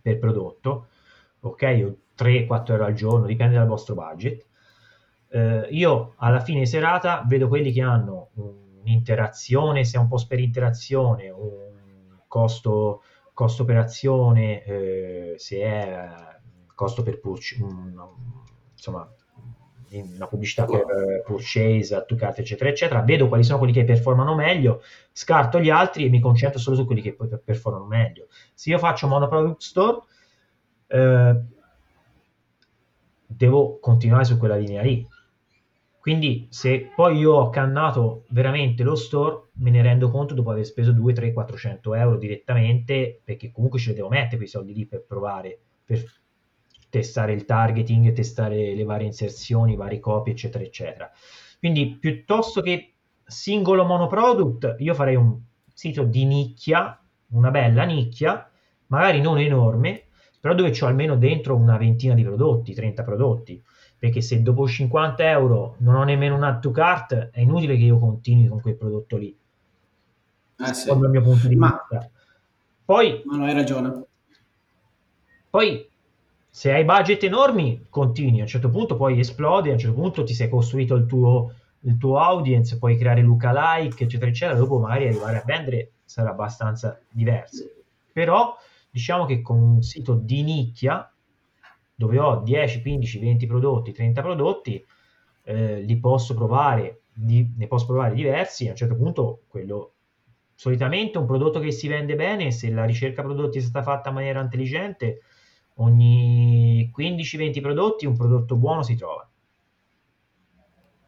[0.02, 0.88] per prodotto,
[1.42, 4.48] ok, o 3-4 euro al giorno, dipende dal vostro budget.
[5.30, 10.40] Eh, io alla fine serata vedo quelli che hanno un'interazione, se è un post per
[10.40, 16.10] interazione, un costo costo operazione, eh, se è
[16.74, 17.60] costo per purch-
[18.74, 19.08] insomma,
[19.92, 23.84] una pubblicità per uh, purchase, add to cart, eccetera, eccetera, vedo quali sono quelli che
[23.84, 24.82] performano meglio,
[25.12, 28.28] scarto gli altri e mi concentro solo su quelli che poi performano meglio.
[28.54, 30.00] Se io faccio monoproduct store,
[30.88, 31.42] eh,
[33.26, 35.08] devo continuare su quella linea lì.
[36.00, 40.66] Quindi se poi io ho cannato veramente lo store, me ne rendo conto dopo aver
[40.66, 44.86] speso 2, 3, 400 euro direttamente, perché comunque ce li devo mettere quei soldi lì
[44.86, 46.02] per provare, per
[46.98, 51.12] testare il targeting, testare le varie inserzioni, i vari copie, eccetera, eccetera.
[51.60, 52.94] Quindi piuttosto che
[53.24, 55.38] singolo monoproduct, io farei un
[55.74, 58.50] sito di nicchia, una bella nicchia,
[58.88, 60.06] magari non enorme,
[60.40, 63.64] però dove ho almeno dentro una ventina di prodotti, 30 prodotti
[64.00, 67.84] perché se dopo 50 euro non ho nemmeno un add to cart è inutile che
[67.84, 69.36] io continui con quel prodotto lì
[70.60, 70.90] eh sì.
[70.90, 72.08] il mio punto di ma, vista
[72.86, 74.06] poi ma non hai ragione
[75.50, 75.90] poi
[76.58, 78.40] se hai budget enormi continui.
[78.40, 81.54] A un certo punto poi esplodi a un certo punto ti sei costruito il tuo,
[81.82, 84.58] il tuo audience puoi creare lookalike eccetera eccetera.
[84.58, 87.64] Dopo magari arrivare a vendere sarà abbastanza diverso.
[88.12, 88.58] Però
[88.90, 91.14] diciamo che con un sito di nicchia
[91.94, 94.84] dove ho 10, 15, 20 prodotti, 30 prodotti,
[95.44, 99.92] eh, li posso provare, di, ne posso provare diversi, a un certo punto quello
[100.56, 104.16] solitamente un prodotto che si vende bene, se la ricerca prodotti è stata fatta in
[104.16, 105.22] maniera intelligente,
[105.78, 109.30] ogni 15-20 prodotti un prodotto buono si trova,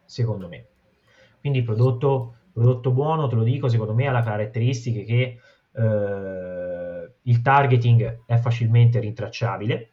[0.06, 0.68] secondo me.
[1.40, 5.40] Quindi prodotto, prodotto buono, te lo dico, secondo me ha la caratteristica che
[5.72, 9.92] eh, il targeting è facilmente rintracciabile,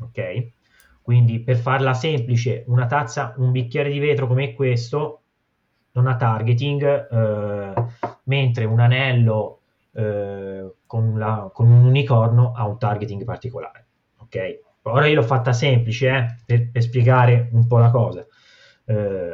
[0.00, 0.50] ok?
[1.02, 5.22] Quindi per farla semplice, una tazza, un bicchiere di vetro come questo
[5.92, 7.72] non ha targeting, eh,
[8.24, 9.60] mentre un anello
[9.92, 13.85] eh, con, la, con, un unicorno ha un targeting particolare,
[14.26, 14.60] ok?
[14.82, 18.24] Ora io l'ho fatta semplice eh, per, per, spiegare un po' la cosa.
[18.84, 19.30] Eh,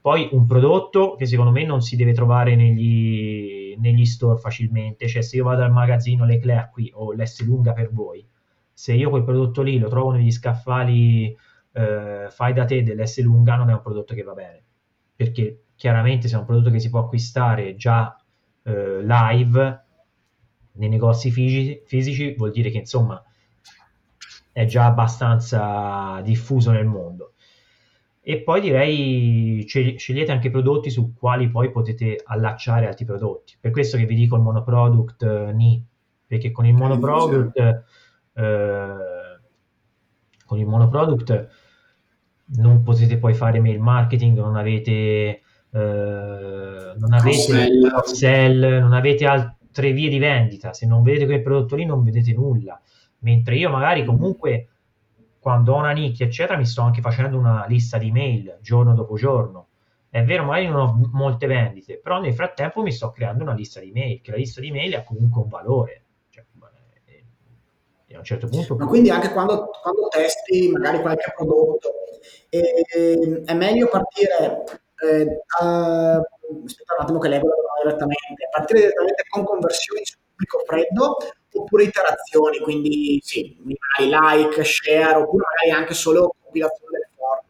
[0.00, 5.22] poi un prodotto che secondo me non si deve trovare negli, negli store facilmente, cioè
[5.22, 8.26] se io vado al magazzino Leclerc qui o l'S lunga per voi,
[8.72, 11.36] se io quel prodotto lì lo trovo negli scaffali
[11.72, 14.64] eh, fai da te dell'S lunga non è un prodotto che va bene
[15.16, 18.14] perché chiaramente se è un prodotto che si può acquistare già
[18.62, 19.84] eh, live
[20.72, 23.20] nei negozi fisici, fisici vuol dire che insomma
[24.56, 27.34] è già abbastanza diffuso nel mondo
[28.22, 33.58] e poi direi scegliete anche prodotti su quali poi potete allacciare altri prodotti.
[33.60, 35.84] Per questo che vi dico il monoproduct eh, ni,
[36.26, 37.84] perché con il monoproduct
[38.32, 38.94] eh,
[40.46, 41.48] con il monoproduct
[42.56, 45.40] non potete poi fare mail marketing, non avete eh,
[45.70, 50.72] non avete cross-sell, non avete altre vie di vendita.
[50.72, 52.80] Se non vedete quel prodotto lì non vedete nulla.
[53.26, 54.68] Mentre io magari comunque
[55.40, 59.16] quando ho una nicchia, eccetera, mi sto anche facendo una lista di mail giorno dopo
[59.16, 59.66] giorno.
[60.08, 63.80] È vero, magari non ho molte vendite, però nel frattempo mi sto creando una lista
[63.80, 66.04] di mail, che la lista di mail ha comunque un valore.
[66.30, 66.44] Cioè,
[68.06, 68.76] e a un certo punto...
[68.76, 71.90] Ma quindi anche quando, quando testi magari qualche prodotto,
[72.48, 74.64] eh, è meglio partire...
[75.02, 76.16] Eh, a,
[76.64, 77.48] aspetta un attimo che leggo
[77.82, 81.16] direttamente, partire direttamente con conversioni su pubblico freddo
[81.52, 83.56] oppure iterazioni, quindi sì,
[83.98, 87.46] like, share, oppure magari anche solo compilazione del form.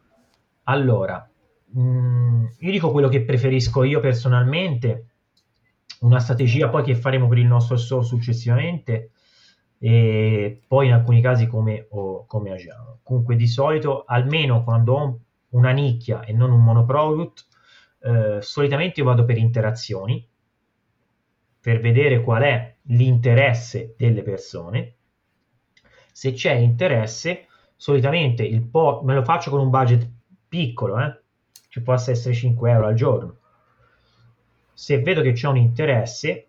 [0.63, 1.29] Allora,
[1.65, 5.07] mh, mm, io dico quello che preferisco io personalmente,
[5.99, 9.11] una strategia poi che faremo per il nostro store successivamente
[9.79, 12.99] e poi in alcuni casi come, oh, come agiamo.
[13.03, 15.19] Comunque di solito, almeno quando ho
[15.49, 17.45] una nicchia e non un monoproduct,
[18.03, 20.25] eh, solitamente io vado per interazioni,
[21.67, 24.93] per vedere qual è l'interesse delle persone.
[26.13, 30.09] Se c'è interesse, solitamente il po- me lo faccio con un budget
[30.47, 31.19] piccolo, eh?
[31.67, 33.35] ci possa essere 5 euro al giorno.
[34.71, 36.47] Se vedo che c'è un interesse,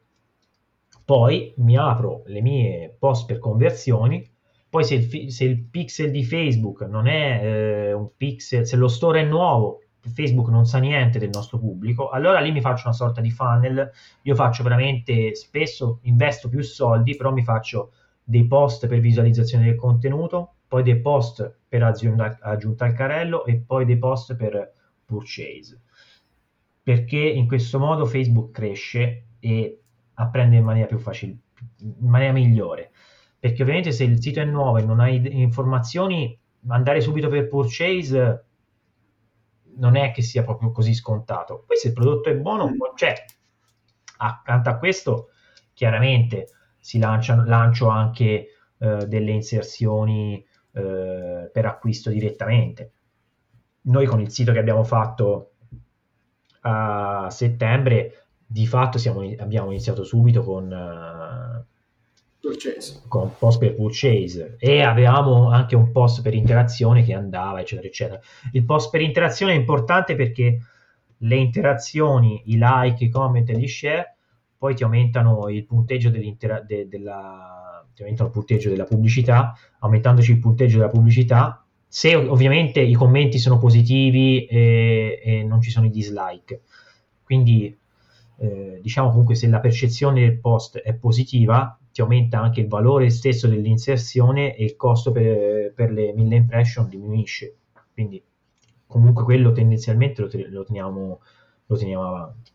[1.04, 4.24] poi mi apro le mie post per conversioni.
[4.70, 8.86] Poi se il, se il pixel di Facebook non è eh, un pixel, se lo
[8.86, 12.96] store è nuovo, Facebook non sa niente del nostro pubblico, allora lì mi faccio una
[12.96, 13.90] sorta di funnel,
[14.22, 17.92] io faccio veramente spesso, investo più soldi, però mi faccio
[18.22, 23.56] dei post per visualizzazione del contenuto, poi dei post per aggiunta, aggiunta al carrello e
[23.56, 24.72] poi dei post per
[25.04, 25.80] purchase.
[26.82, 29.80] Perché in questo modo Facebook cresce e
[30.14, 31.36] apprende in maniera più facile,
[31.78, 32.90] in maniera migliore.
[33.38, 38.47] Perché ovviamente se il sito è nuovo e non hai informazioni, andare subito per purchase
[39.78, 41.64] non è che sia proprio così scontato.
[41.66, 42.94] Poi se il prodotto è buono, mm.
[42.94, 43.14] c'è.
[44.18, 45.30] Accanto a questo,
[45.72, 46.48] chiaramente
[46.78, 48.46] si lanciano, lancio anche
[48.78, 52.92] eh, delle inserzioni eh, per acquisto direttamente.
[53.82, 55.52] Noi con il sito che abbiamo fatto
[56.62, 60.70] a settembre, di fatto siamo, abbiamo iniziato subito con...
[60.70, 61.47] Uh,
[63.08, 68.20] con post per purchase e avevamo anche un post per interazione che andava eccetera eccetera.
[68.52, 70.58] Il post per interazione è importante perché
[71.16, 74.16] le interazioni i like i comment e gli share
[74.56, 79.54] poi ti aumentano il punteggio de- della ti aumentano il punteggio della pubblicità.
[79.80, 85.70] Aumentandoci il punteggio della pubblicità se ovviamente i commenti sono positivi e, e non ci
[85.70, 86.62] sono i dislike.
[87.22, 87.76] Quindi
[88.40, 93.10] eh, diciamo comunque se la percezione del post è positiva ti aumenta anche il valore
[93.10, 97.56] stesso dell'inserzione e il costo per, per le mille impression diminuisce.
[97.92, 98.22] Quindi
[98.86, 101.20] comunque quello tendenzialmente lo, lo, teniamo,
[101.66, 102.52] lo teniamo avanti.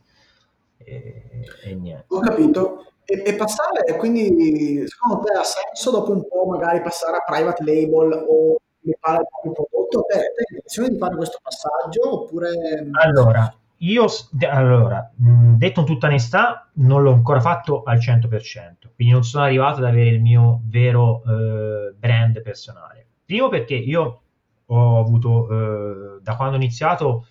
[0.78, 1.24] E,
[1.66, 2.06] e niente.
[2.08, 2.86] Ho capito.
[3.04, 7.66] E, e, passare, quindi secondo te ha senso dopo un po' magari passare a private
[7.66, 8.56] label o
[8.98, 10.06] fare il proprio prodotto?
[10.08, 12.90] Te hai intenzione di fare questo passaggio oppure...
[12.94, 13.54] Allora,
[13.84, 14.06] io,
[14.50, 19.80] allora, detto in tutta onestà, non l'ho ancora fatto al 100%, quindi non sono arrivato
[19.80, 23.08] ad avere il mio vero eh, brand personale.
[23.26, 24.22] Primo perché io
[24.66, 27.28] ho avuto, eh, da quando ho iniziato,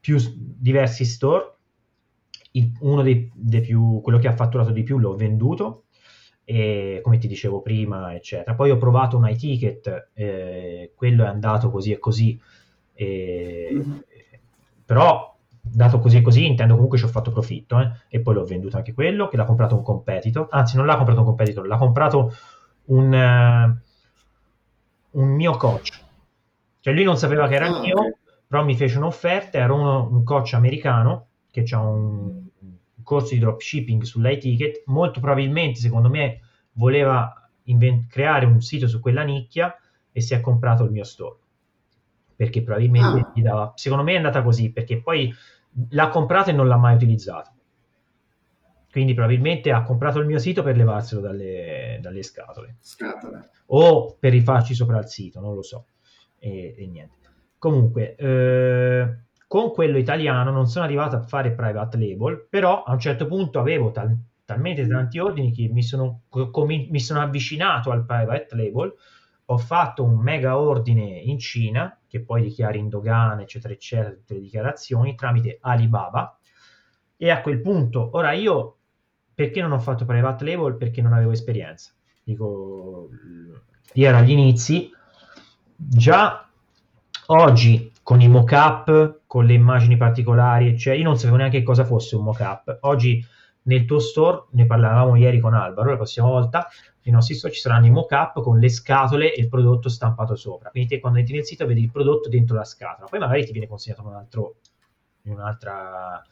[0.00, 1.56] più diversi store,
[2.52, 5.84] il, uno dei, dei, più, quello che ha fatturato di più l'ho venduto,
[6.44, 8.54] e, come ti dicevo prima, eccetera.
[8.54, 12.40] Poi ho provato un iTicket, eh, quello è andato così e così,
[12.94, 13.98] e, mm-hmm
[14.92, 17.92] però dato così e così intendo comunque ci ho fatto profitto eh?
[18.08, 21.20] e poi l'ho venduto anche quello che l'ha comprato un competitor anzi non l'ha comprato
[21.20, 22.34] un competitor l'ha comprato
[22.86, 23.10] un,
[25.10, 25.98] uh, un mio coach
[26.80, 28.12] cioè lui non sapeva che era ah, mio okay.
[28.46, 33.40] però mi fece un'offerta era uno, un coach americano che ha un, un corso di
[33.40, 36.40] dropshipping sull'iTicket molto probabilmente secondo me
[36.72, 39.74] voleva invent- creare un sito su quella nicchia
[40.12, 41.36] e si è comprato il mio store
[42.34, 43.32] perché probabilmente ah.
[43.34, 43.72] gli dava...
[43.74, 45.32] Secondo me è andata così, perché poi
[45.90, 47.50] l'ha comprato e non l'ha mai utilizzato.
[48.90, 52.76] Quindi probabilmente ha comprato il mio sito per levarselo dalle, dalle scatole.
[52.80, 53.48] Scatole.
[53.68, 55.86] O per rifarci sopra il sito, non lo so.
[56.38, 57.20] E, e niente.
[57.56, 59.16] Comunque, eh,
[59.46, 63.58] con quello italiano non sono arrivato a fare private label, però a un certo punto
[63.58, 64.14] avevo tal-
[64.44, 68.92] talmente tanti ordini che mi sono, com- mi sono avvicinato al private label
[69.44, 74.34] ho fatto un mega ordine in Cina, che poi dichiari in dogana, eccetera, eccetera, tutte
[74.34, 76.36] le dichiarazioni, tramite Alibaba,
[77.16, 78.76] e a quel punto, ora io,
[79.34, 80.76] perché non ho fatto private label?
[80.76, 81.92] Perché non avevo esperienza.
[82.24, 83.08] Dico,
[83.94, 84.90] io ero agli inizi,
[85.74, 86.48] già
[87.26, 92.16] oggi con i mock-up, con le immagini particolari, cioè io non sapevo neanche cosa fosse
[92.16, 92.78] un mock-up.
[92.82, 93.24] Oggi
[93.64, 96.68] nel tuo store, ne parlavamo ieri con Alvaro, la prossima volta
[97.04, 100.70] nei nostri store ci saranno i mock-up con le scatole e il prodotto stampato sopra.
[100.70, 103.52] Quindi te quando entri nel sito vedi il prodotto dentro la scatola, poi magari ti
[103.52, 104.56] viene consegnato un altro,
[105.22, 106.22] un'altra,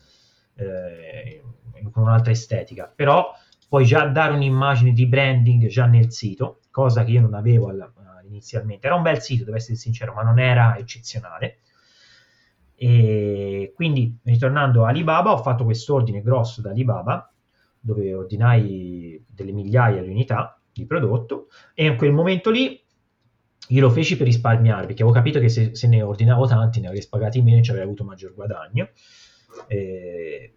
[0.55, 1.43] eh,
[1.91, 3.33] con un'altra estetica, però
[3.69, 7.91] puoi già dare un'immagine di branding già nel sito, cosa che io non avevo alla,
[8.31, 8.87] inizialmente.
[8.87, 11.59] Era un bel sito, devo essere sincero, ma non era eccezionale.
[12.83, 17.31] E quindi, ritornando a Alibaba, ho fatto quest'ordine grosso da Alibaba,
[17.79, 22.83] dove ordinai delle migliaia di unità di prodotto, e in quel momento lì
[23.69, 26.87] io lo feci per risparmiare, perché avevo capito che se, se ne ordinavo tanti, ne
[26.87, 28.89] avrei spagati meno e ci avrei avuto maggior guadagno.
[29.67, 30.55] E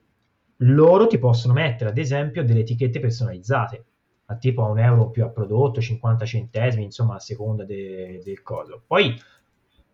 [0.60, 3.86] loro ti possono mettere, ad esempio, delle etichette personalizzate
[4.28, 8.42] a tipo a un euro più a prodotto, 50 centesimi, insomma, a seconda de, del
[8.42, 8.82] coso.
[8.88, 9.14] Poi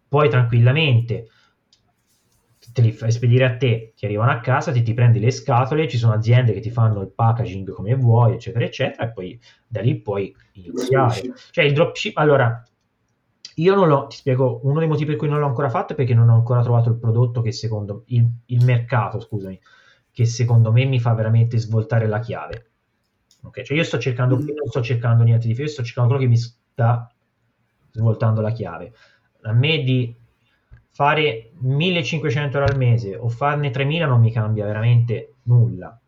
[0.08, 1.30] puoi tranquillamente
[2.72, 5.88] te li fai spedire a te, ti arrivano a casa, ti, ti prendi le scatole,
[5.88, 9.82] ci sono aziende che ti fanno il packaging come vuoi, eccetera, eccetera, e poi da
[9.82, 11.34] lì puoi iniziare.
[11.52, 12.64] Cioè il dropship, allora,
[13.56, 15.96] io non l'ho, ti spiego, uno dei motivi per cui non l'ho ancora fatto è
[15.96, 19.60] perché non ho ancora trovato il prodotto che secondo il, il mercato, scusami,
[20.12, 22.72] che secondo me mi fa veramente svoltare la chiave.
[23.42, 23.64] Okay?
[23.64, 24.40] Cioè io sto cercando, mm.
[24.40, 27.12] non sto cercando niente di più, sto cercando quello che mi sta
[27.92, 28.94] svoltando la chiave.
[29.42, 30.16] A me di
[30.92, 36.00] fare 1500 euro al mese o farne 3000 non mi cambia veramente nulla.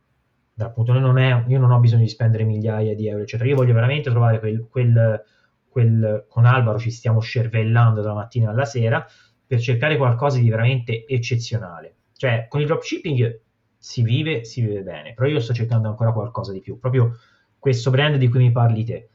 [0.57, 3.49] Appunto, non è, io non ho bisogno di spendere migliaia di euro, eccetera.
[3.49, 5.23] Io voglio veramente trovare quel, quel,
[5.67, 9.05] quel con Alvaro ci stiamo scervellando dalla mattina alla sera
[9.45, 11.95] per cercare qualcosa di veramente eccezionale.
[12.15, 13.41] Cioè, con il dropshipping
[13.77, 17.17] si vive, si vive bene, però io sto cercando ancora qualcosa di più, proprio
[17.57, 19.09] questo brand di cui mi parli te.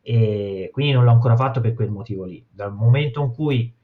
[0.00, 2.46] E quindi non l'ho ancora fatto per quel motivo lì.
[2.48, 3.74] Dal momento in cui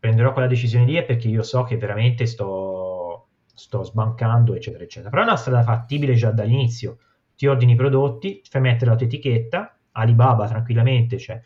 [0.00, 5.10] prenderò quella decisione lì è perché io so che veramente sto, sto sbancando, eccetera, eccetera.
[5.10, 6.98] Però è una strada fattibile già dall'inizio.
[7.36, 11.40] Ti ordini i prodotti, fai mettere la tua etichetta, Alibaba tranquillamente, cioè,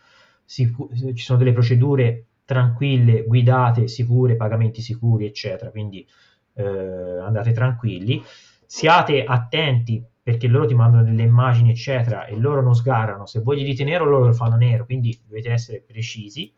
[0.45, 5.71] sicu- ci sono delle procedure tranquille, guidate, sicure, pagamenti sicuri, eccetera.
[5.71, 6.07] Quindi
[6.55, 8.23] eh, andate tranquilli,
[8.67, 13.63] siate attenti perché loro ti mandano delle immagini eccetera e loro non sgarrano, se voi
[13.63, 16.51] di nero loro lo fanno nero, quindi dovete essere precisi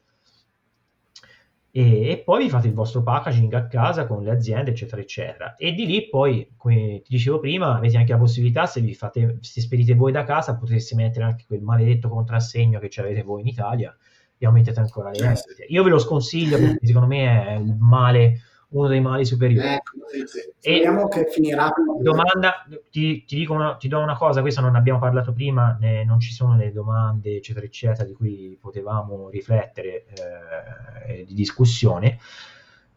[1.79, 5.57] e, e, poi vi fate il vostro packaging a casa con le aziende eccetera eccetera.
[5.57, 9.37] E di lì poi come ti dicevo prima avete anche la possibilità se vi fate
[9.43, 13.49] se spedite voi da casa potreste mettere anche quel maledetto contrassegno che avete voi in
[13.49, 13.95] Italia
[14.39, 18.41] e aumentate ancora le vendite io ve lo sconsiglio perché secondo me è il male
[18.68, 19.68] uno dei mali superiori.
[19.68, 20.52] Ecco, sì, sì.
[20.58, 21.72] Speriamo che finirà.
[22.00, 26.04] Domanda, ti, ti, dico una, ti do una cosa, questa non abbiamo parlato prima, né,
[26.04, 30.04] non ci sono le domande, eccetera, eccetera, di cui potevamo riflettere
[31.06, 32.18] eh, di discussione.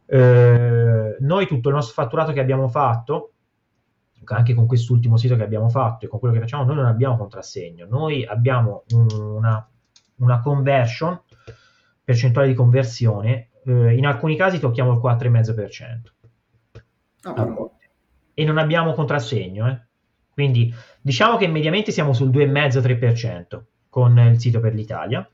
[0.05, 3.33] Eh, noi tutto il nostro fatturato che abbiamo fatto,
[4.25, 7.17] anche con quest'ultimo sito che abbiamo fatto e con quello che facciamo, noi non abbiamo
[7.17, 9.67] contrassegno, noi abbiamo una,
[10.15, 11.19] una conversion,
[12.03, 15.97] percentuale di conversione eh, in alcuni casi tocchiamo il 4,5%.
[17.23, 17.69] Ah,
[18.33, 19.81] e non abbiamo contrassegno, eh?
[20.33, 25.29] quindi diciamo che mediamente siamo sul 2,5-3% con il sito per l'Italia,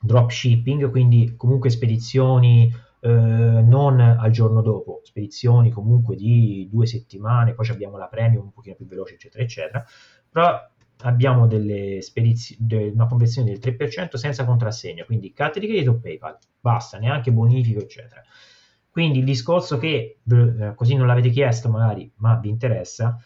[0.00, 7.68] dropshipping, quindi comunque spedizioni eh, non al giorno dopo, spedizioni comunque di due settimane, poi
[7.68, 9.84] abbiamo la premium un pochino più veloce, eccetera, eccetera,
[10.30, 10.58] però
[11.04, 15.98] abbiamo delle spedizi- de- una conversione del 3% senza contrassegno, quindi carta di credito o
[15.98, 18.22] PayPal, basta, neanche bonifico, eccetera.
[18.90, 23.18] Quindi il discorso che, eh, così non l'avete chiesto magari, ma vi interessa,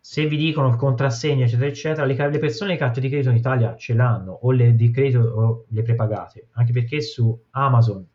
[0.00, 3.36] se vi dicono il contrassegno, eccetera, eccetera, le, le persone le carte di credito in
[3.36, 8.06] Italia ce l'hanno, o le di credito o le prepagate, anche perché su Amazon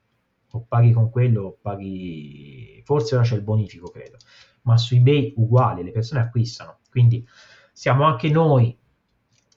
[0.53, 4.17] o paghi con quello o paghi, forse ora c'è il bonifico, credo,
[4.63, 7.25] ma su eBay uguale, le persone acquistano, quindi
[7.71, 8.77] siamo anche noi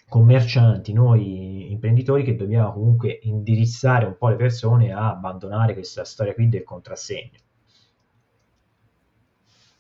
[0.09, 6.35] commercianti, noi imprenditori che dobbiamo comunque indirizzare un po' le persone a abbandonare questa storia
[6.35, 7.39] qui del contrassegno.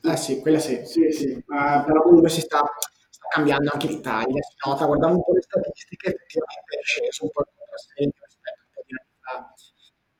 [0.03, 1.32] Eh sì, quella sì, sì, sì.
[1.32, 2.61] Uh, però comunque si sta,
[3.09, 7.30] sta, cambiando anche l'Italia, si nota, guardando un po' le statistiche, effettivamente è sceso un
[7.30, 9.55] po' il contrassegno rispetto a un po' di anni fa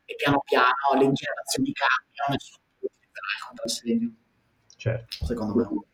[0.07, 4.15] e piano piano le generazioni cambiano, nessuno più utilizzerà il contrassegno.
[4.77, 5.25] Certo.
[5.27, 5.94] Secondo me.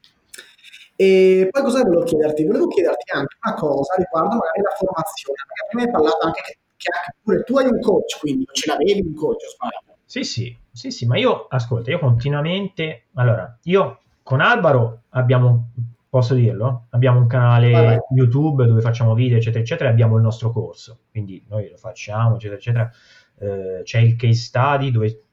[1.00, 2.44] E poi cosa volevo chiederti?
[2.44, 6.58] Volevo chiederti anche una cosa riguardo magari la formazione, perché prima hai parlato anche che
[6.80, 9.98] che anche pure tu hai un coach, quindi non ce l'avevi un coach, sbaglio.
[10.04, 15.72] Sì, sì, sì, sì, ma io, ascolta, io continuamente, allora, io con Albaro abbiamo,
[16.08, 17.98] posso dirlo, abbiamo un canale vai.
[18.16, 22.36] YouTube dove facciamo video, eccetera, eccetera, e abbiamo il nostro corso, quindi noi lo facciamo,
[22.36, 22.90] eccetera, eccetera.
[23.38, 25.24] Eh, c'è il case study dove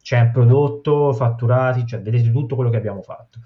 [0.00, 3.40] c'è il prodotto, fatturati, cioè vedete tutto quello che abbiamo fatto.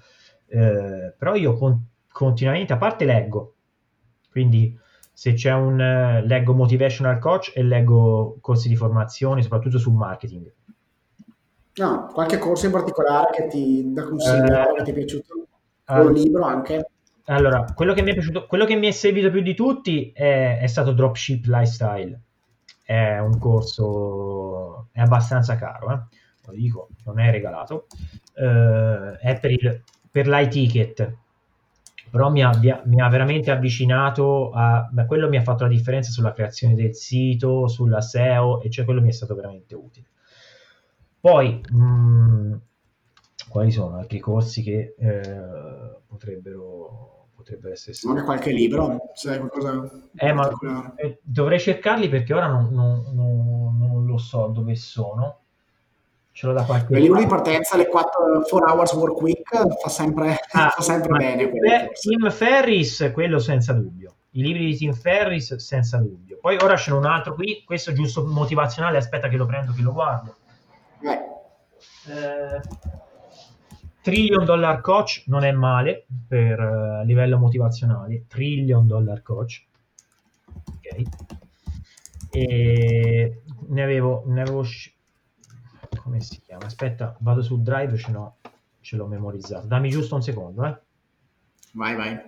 [0.47, 3.55] Eh, però io con- continuamente, a parte leggo,
[4.31, 4.77] quindi
[5.11, 10.51] se c'è un eh, leggo motivational coach e leggo corsi di formazione, soprattutto sul marketing.
[11.75, 15.47] No, qualche corso in particolare che ti da consigliare, Eh, che ti è piaciuto?
[15.89, 16.89] O un libro anche?
[17.25, 20.59] Allora, quello che mi è piaciuto, quello che mi è servito più di tutti è,
[20.59, 22.19] è stato Dropship Lifestyle.
[22.83, 25.99] È un corso, è abbastanza caro, eh?
[26.45, 27.87] Lo dico, non è regalato.
[28.33, 29.83] Eh, è per, il,
[30.17, 31.15] per l'iTicket,
[32.09, 32.51] però mi ha,
[32.85, 34.87] mi ha veramente avvicinato a...
[34.91, 38.85] beh, quello mi ha fatto la differenza sulla creazione del sito, sulla SEO, e cioè
[38.85, 40.07] quello mi è stato veramente utile.
[41.19, 42.55] Poi, mh,
[43.49, 49.89] quali sono altri corsi che eh, potrebbero, potrebbero essere Magari qualche libro, se hai qualcosa?
[50.15, 50.49] Eh, ma
[50.95, 55.41] eh, dovrei cercarli perché ora non, non- non- non lo so dove sono.
[56.37, 57.49] Ce l'ho da qualche Il libro di parte.
[57.49, 59.49] partenza, le 4 hours work week,
[59.81, 61.49] fa sempre, Ah, fa sempre bene.
[61.49, 61.89] Tim quello.
[61.99, 64.17] Tim Ferris, quello senza dubbio.
[64.33, 66.37] I libri di Tim Ferris, senza dubbio.
[66.39, 68.97] Poi ora c'è un altro qui, questo giusto motivazionale.
[68.97, 70.35] Aspetta, che lo prendo, che lo guardo.
[71.01, 71.35] Eh,
[72.11, 72.61] Eh,
[74.03, 78.25] Trillion Dollar Coach non è male per eh, livello motivazionale.
[78.27, 79.65] Trillion Dollar Coach.
[80.69, 81.01] Ok.
[82.31, 84.93] E ne avevo, ne avevo sci-
[86.01, 86.65] come si chiama?
[86.65, 88.37] Aspetta, vado sul drive, ce l'ho,
[88.81, 89.67] ce l'ho memorizzato.
[89.67, 90.77] Dammi giusto un secondo, eh.
[91.73, 92.19] vai, vai.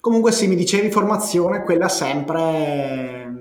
[0.00, 3.32] Comunque sì, mi dicevi formazione, quella sempre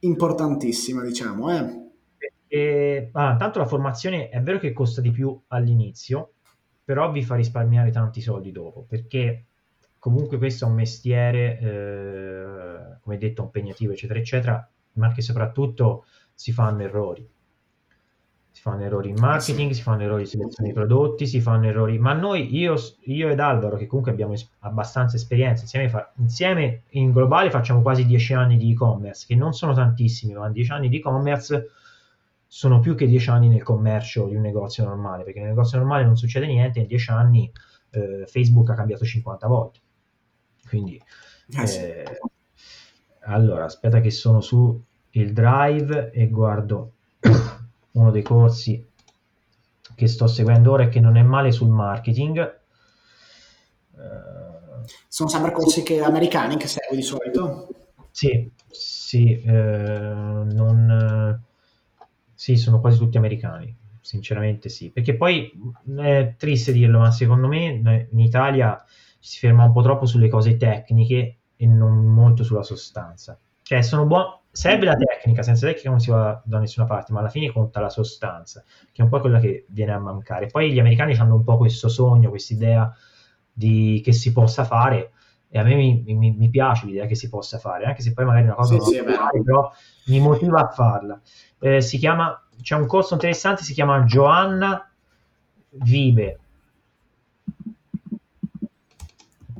[0.00, 1.50] importantissima, diciamo.
[1.50, 1.88] Eh.
[2.46, 6.32] E, ah, tanto la formazione è vero che costa di più all'inizio,
[6.84, 9.46] però vi fa risparmiare tanti soldi dopo, perché
[9.98, 16.04] comunque questo è un mestiere, eh, come detto, impegnativo, eccetera, eccetera, ma che soprattutto
[16.34, 17.26] si fanno errori.
[18.60, 21.98] Si fanno errori in marketing, si fanno errori in selezione di prodotti, si fanno errori.
[21.98, 26.82] Ma noi, io, io ed Alvaro, che comunque abbiamo es- abbastanza esperienza, insieme, fa- insieme
[26.90, 30.90] in globale facciamo quasi 10 anni di e-commerce, che non sono tantissimi, ma 10 anni
[30.90, 31.70] di e-commerce
[32.46, 36.04] sono più che 10 anni nel commercio di un negozio normale, perché nel negozio normale
[36.04, 37.50] non succede niente, in 10 anni
[37.92, 39.78] eh, Facebook ha cambiato 50 volte.
[40.68, 41.02] Quindi,
[41.56, 41.78] Eh sì.
[41.78, 42.04] eh,
[43.20, 44.78] allora, aspetta che sono su
[45.12, 46.92] il drive e guardo
[47.92, 48.86] uno dei corsi
[49.94, 52.60] che sto seguendo ora e che non è male sul marketing.
[53.96, 57.68] Eh, Sono sempre corsi che- americani che segui di solito.
[58.10, 61.40] sì, sì, eh, non,
[62.34, 65.50] sì, sono quasi tutti americani, sinceramente sì, perché poi
[65.98, 68.82] è triste dirlo, ma secondo me in Italia
[69.18, 73.38] si ferma un po' troppo sulle cose tecniche e non molto sulla sostanza.
[73.62, 77.20] Cioè, sono buoni, serve la tecnica, senza tecnica non si va da nessuna parte, ma
[77.20, 80.46] alla fine conta la sostanza, che è un po' quella che viene a mancare.
[80.46, 82.94] Poi gli americani hanno un po' questo sogno, questa idea
[83.52, 85.12] di che si possa fare,
[85.48, 88.24] e a me mi, mi- mi piace l'idea che si possa fare, anche se poi
[88.24, 89.70] magari una cosa Sì, non sì, fare, però
[90.06, 91.20] mi motiva a farla.
[91.58, 94.90] Eh, si chiama, c'è un corso interessante, si chiama Giovanna
[95.70, 96.38] Vive.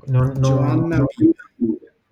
[0.06, 1.34] Non, non- Giovanna Vive.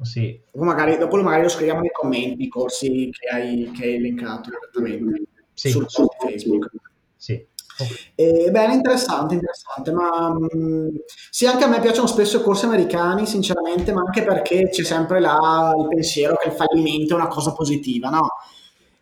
[0.02, 3.84] Sì, Dopo magari, dopo lo- magari lo scriviamo nei commenti, i corsi che hai, che
[3.84, 5.22] hai elencato direttamente
[5.54, 5.70] Sì.
[5.70, 6.70] sul post Facebook.
[7.16, 7.44] sì.
[7.80, 8.10] Ok.
[8.16, 10.90] E, bene, interessante, interessante, ma mh,
[11.30, 15.20] sì, anche a me piacciono spesso i corsi americani, sinceramente, ma anche perché c'è sempre
[15.20, 18.30] là il pensiero che il fallimento è una cosa positiva, no?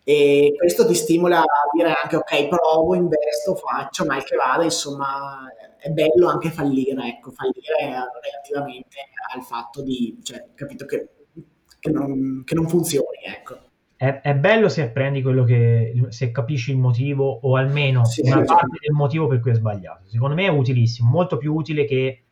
[0.09, 5.53] E questo ti stimola a dire anche, ok, provo, investo, faccio, mal che vada, insomma,
[5.77, 7.75] è bello anche fallire, ecco, fallire
[8.21, 8.99] relativamente
[9.35, 11.09] al fatto di, cioè, capito, che,
[11.77, 13.59] che non, che non funzioni, ecco.
[13.97, 18.37] È, è bello se apprendi quello che, se capisci il motivo o almeno Sì, una
[18.37, 18.45] sì.
[18.45, 20.07] parte del motivo per cui è sbagliato.
[20.07, 22.23] Secondo me è utilissimo, molto più utile che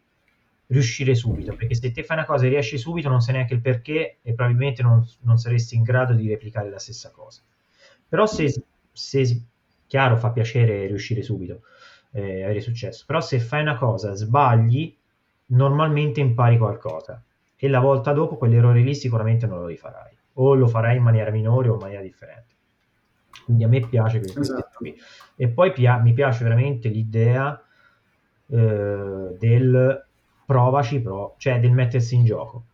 [0.67, 3.59] riuscire subito, perché se te fai una cosa e riesci subito non sai neanche il
[3.59, 7.41] perché e probabilmente non, non saresti in grado di replicare la stessa cosa.
[8.07, 8.53] Però se,
[8.91, 9.41] se
[9.87, 11.61] chiaro fa piacere riuscire subito,
[12.11, 14.95] eh, avere successo, però se fai una cosa, sbagli,
[15.47, 17.21] normalmente impari qualcosa
[17.55, 21.31] e la volta dopo quell'errore lì sicuramente non lo rifarai o lo farai in maniera
[21.31, 22.53] minore o in maniera differente.
[23.45, 24.77] Quindi a me piace questo Esatto.
[24.77, 24.95] qui.
[25.35, 27.61] E poi pia- mi piace veramente l'idea
[28.47, 30.05] eh, del
[30.45, 32.65] provaci, pro, cioè del mettersi in gioco.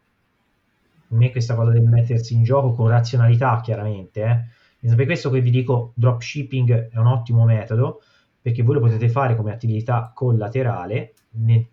[1.10, 4.46] me questa cosa del mettersi in gioco con razionalità, chiaramente, eh.
[4.82, 8.02] Per questo che vi dico, dropshipping è un ottimo metodo,
[8.42, 11.14] perché voi lo potete fare come attività collaterale,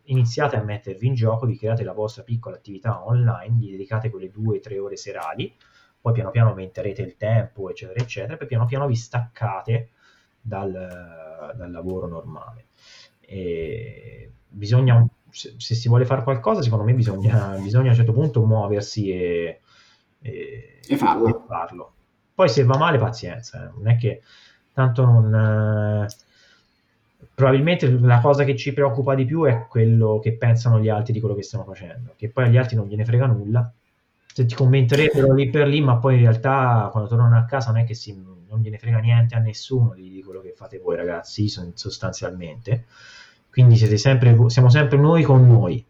[0.05, 4.31] iniziate a mettervi in gioco, vi create la vostra piccola attività online, gli dedicate quelle
[4.31, 5.55] due o tre ore serali,
[6.01, 9.91] poi piano piano aumenterete il tempo, eccetera, eccetera, poi piano piano vi staccate
[10.41, 10.71] dal,
[11.57, 12.67] dal lavoro normale.
[13.21, 18.13] E bisogna, se, se, si vuole fare qualcosa, secondo me bisogna, bisogna a un certo
[18.13, 19.61] punto muoversi e,
[20.21, 21.29] e, e, farlo.
[21.29, 21.93] e farlo.
[22.39, 23.71] Poi se va male, pazienza, eh.
[23.75, 24.23] non è che
[24.73, 26.07] tanto non...
[26.07, 31.13] Eh, probabilmente la cosa che ci preoccupa di più è quello che pensano gli altri
[31.13, 33.69] di quello che stiamo facendo, che poi agli altri non gliene frega nulla.
[34.25, 37.81] Se ti commenterebbero lì per lì, ma poi in realtà quando tornano a casa non
[37.81, 38.15] è che si,
[38.49, 42.85] non gliene frega niente a nessuno di, di quello che fate voi ragazzi, sostanzialmente.
[43.51, 45.85] Quindi siete sempre, siamo sempre noi con noi.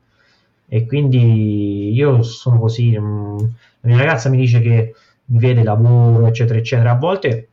[0.66, 2.98] E quindi io sono così.
[2.98, 4.94] Mm, la mia ragazza mi dice che
[5.28, 6.92] vede lavoro, eccetera, eccetera.
[6.92, 7.48] A volte,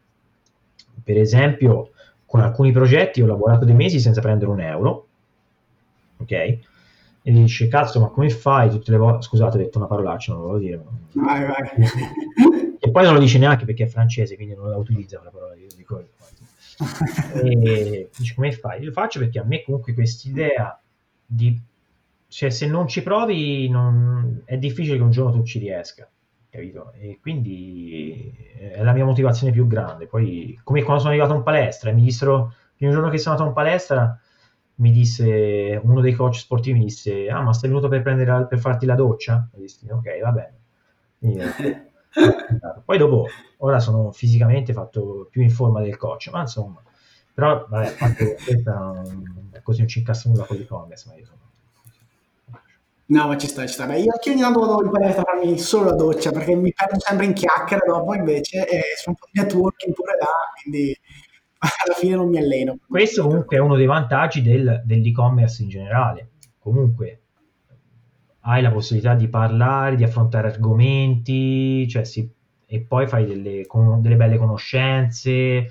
[1.04, 1.92] per esempio,
[2.26, 5.08] con alcuni progetti ho lavorato dei mesi senza prendere un euro,
[6.18, 6.32] ok?
[6.32, 9.24] E dice, cazzo, ma come fai tutte le volte...
[9.24, 10.84] Scusate, ho detto una parolaccia, non lo volevo dire.
[11.14, 12.74] Vai, vai.
[12.86, 15.56] E poi non lo dice neanche perché è francese, quindi non la utilizza la parola,
[15.56, 16.08] io dico...
[17.42, 18.80] e dice, come fai?
[18.82, 20.80] Io lo faccio perché a me comunque quest'idea
[21.26, 21.60] di...
[22.28, 24.44] Cioè, se non ci provi, non...
[24.46, 26.08] è difficile che un giorno tu ci riesca
[26.56, 26.94] capito?
[26.94, 30.08] E quindi è la mia motivazione più grande.
[30.08, 33.36] Poi, come quando sono arrivato in palestra e mi dissero, il primo giorno che sono
[33.36, 34.20] andato in palestra,
[34.76, 38.60] mi disse uno dei coach sportivi mi disse ah ma stai venuto per, prendere, per
[38.60, 39.50] farti la doccia?
[39.54, 40.60] E dissi ok va bene
[41.18, 41.40] quindi,
[42.84, 43.28] poi dopo
[43.58, 46.82] ora sono fisicamente fatto più in forma del coach ma insomma
[47.34, 47.96] però vabbè
[48.44, 49.02] questa,
[49.62, 51.45] così non ci incassa nulla con l'e-commerce ma io sono
[53.08, 53.86] No, ma ci sta, ci sta.
[53.86, 56.74] Beh, io anche ogni tanto vado in palestra a farmi solo la doccia perché mi
[56.74, 60.28] perdo sempre in chiacchiere dopo invece e sono un po' di networking pure là,
[60.62, 60.98] quindi
[61.86, 62.80] alla fine non mi alleno.
[62.88, 66.30] Questo comunque è uno dei vantaggi del, dell'e-commerce in generale.
[66.58, 67.20] Comunque
[68.42, 72.28] hai la possibilità di parlare, di affrontare argomenti, cioè si,
[72.66, 75.70] e poi fai delle, con, delle belle conoscenze eh,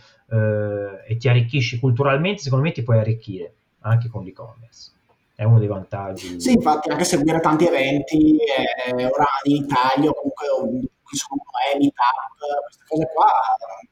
[1.07, 4.93] e ti arricchisci culturalmente, secondo me ti puoi arricchire anche con l'e-commerce
[5.35, 6.41] è uno dei vantaggi.
[6.41, 10.47] Sì, infatti anche seguire tanti eventi, eh, ora in Italia comunque
[11.14, 13.30] sono eh, meetup, queste cose qua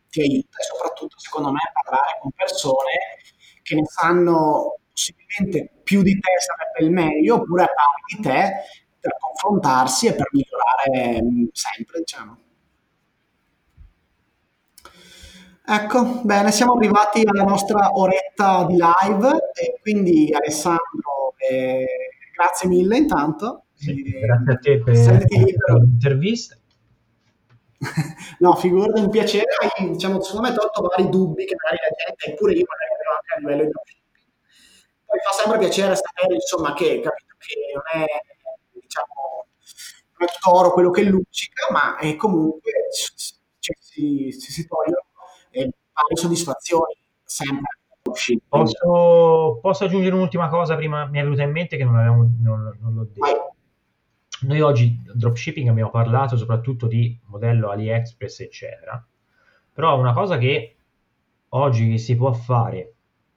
[0.09, 3.19] ti aiuta e soprattutto secondo me parlare con persone
[3.63, 8.53] che ne sanno possibilmente più di te sarebbe il meglio oppure a pari di te
[9.01, 12.39] per confrontarsi e per migliorare mm, sempre, diciamo.
[15.65, 21.87] Ecco, bene, siamo arrivati alla nostra oretta di live e quindi Alessandro eh,
[22.35, 23.67] grazie mille intanto.
[23.75, 26.57] Sì, grazie a te per, per l'intervista.
[28.41, 32.31] no, figurati un piacere, hai, diciamo, secondo me tolto vari dubbi che magari la gente,
[32.31, 34.01] eppure io magari avevo anche a livello di.
[35.07, 38.07] Poi fa sempre piacere sapere, insomma, che capito che non è,
[38.81, 39.47] diciamo,
[40.19, 42.73] non è toro quello che luccica, ma è comunque
[43.59, 45.02] cioè, si, si, si tolgono
[45.53, 47.77] eh, varie soddisfazioni sempre
[48.49, 52.77] Posso, posso, aggiungere un'ultima cosa prima mi è venuta in mente che non, avevamo, non,
[52.81, 53.55] non l'ho detto.
[54.43, 59.03] Noi oggi dropshipping abbiamo parlato soprattutto di modello AliExpress, eccetera.
[59.73, 60.77] Però una cosa che
[61.51, 62.95] oggi si può fare,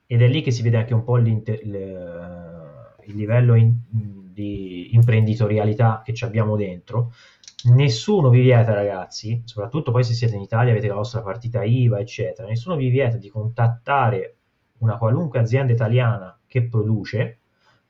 [0.07, 6.01] ed è lì che si vede anche un po' il, il livello in, di imprenditorialità
[6.03, 7.13] che ci abbiamo dentro,
[7.73, 11.99] nessuno vi vieta, ragazzi, soprattutto poi se siete in Italia, avete la vostra partita IVA,
[11.99, 14.37] eccetera, nessuno vi vieta di contattare
[14.79, 17.39] una qualunque azienda italiana che produce,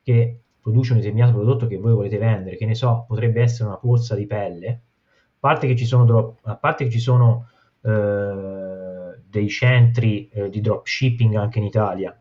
[0.01, 3.77] che produce un determinato prodotto che voi volete vendere, che ne so, potrebbe essere una
[3.77, 4.79] polsa di pelle, a
[5.39, 7.49] parte che ci sono, drop, a parte che ci sono
[7.81, 12.17] eh, dei centri eh, di dropshipping anche in Italia,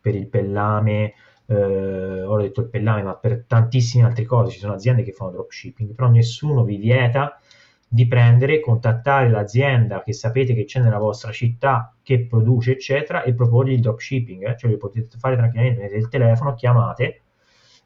[0.00, 1.14] per il pellame,
[1.50, 5.12] eh, ora ho detto il pellame, ma per tantissime altre cose ci sono aziende che
[5.12, 7.38] fanno dropshipping, però nessuno vi vieta
[7.90, 13.32] di prendere, contattare l'azienda che sapete che c'è nella vostra città, che produce, eccetera, e
[13.32, 14.46] proporgli il dropshipping.
[14.46, 14.56] Eh?
[14.58, 17.22] Cioè, lo potete fare tranquillamente, prendete il telefono, chiamate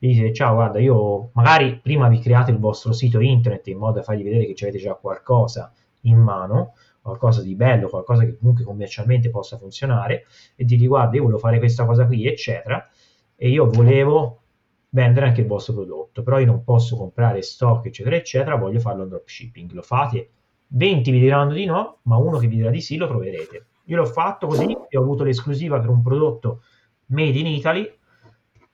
[0.05, 3.99] e dite ciao, guarda, io magari prima vi create il vostro sito internet in modo
[3.99, 8.65] da fargli vedere che avete già qualcosa in mano, qualcosa di bello, qualcosa che comunque
[8.65, 10.25] commercialmente possa funzionare,
[10.57, 12.85] e dirgli guarda, io volevo fare questa cosa qui, eccetera,
[13.43, 14.43] e io volevo
[14.91, 19.03] vendere anche il vostro prodotto, però io non posso comprare stock, eccetera, eccetera, voglio farlo
[19.03, 19.73] in dropshipping.
[19.73, 20.31] Lo fate,
[20.69, 23.67] 20 vi diranno di no, ma uno che vi dirà di sì lo troverete.
[23.87, 26.63] Io l'ho fatto così ho avuto l'esclusiva per un prodotto
[27.07, 27.93] made in Italy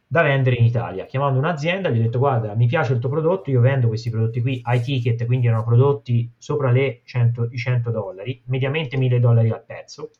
[0.06, 1.06] da vendere in Italia.
[1.06, 4.42] Chiamando un'azienda, gli ho detto guarda, mi piace il tuo prodotto, io vendo questi prodotti
[4.42, 9.48] qui, high ticket, quindi erano prodotti sopra le 100, i 100 dollari, mediamente 1000 dollari
[9.48, 10.10] al pezzo.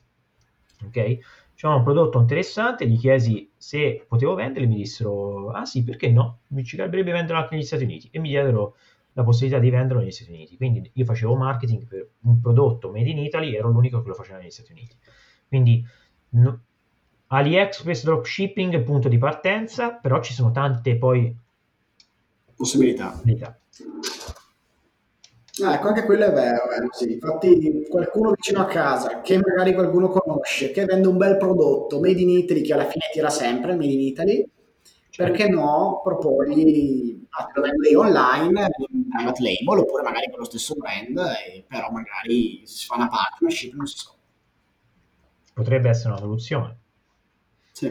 [0.86, 1.18] Ok?
[1.58, 6.42] C'era un prodotto interessante, gli chiesi se potevo venderli, mi dissero ah sì, perché no?
[6.50, 8.76] Mi ci piacerebbe venderlo anche negli Stati Uniti e mi diedero
[9.14, 10.56] la possibilità di venderlo negli Stati Uniti.
[10.56, 14.38] Quindi io facevo marketing per un prodotto made in Italy, ero l'unico che lo faceva
[14.38, 14.94] negli Stati Uniti.
[15.48, 15.84] Quindi
[16.28, 16.60] no,
[17.26, 21.36] AliExpress dropshipping punto di partenza, però ci sono tante poi
[22.54, 23.10] possibilità.
[23.10, 23.58] possibilità.
[25.62, 27.12] Ah, ecco, anche quello è vero, eh, sì.
[27.14, 32.20] Infatti qualcuno vicino a casa, che magari qualcuno conosce, che vende un bel prodotto, made
[32.20, 34.48] in Italy, che alla fine tira sempre, made in Italy,
[35.16, 40.44] perché no, proponi, ah, lo vendo io online, in private label, oppure magari con lo
[40.44, 44.14] stesso brand, e però magari si fa una partnership, non si so.
[45.54, 46.78] Potrebbe essere una soluzione.
[47.72, 47.86] Sì.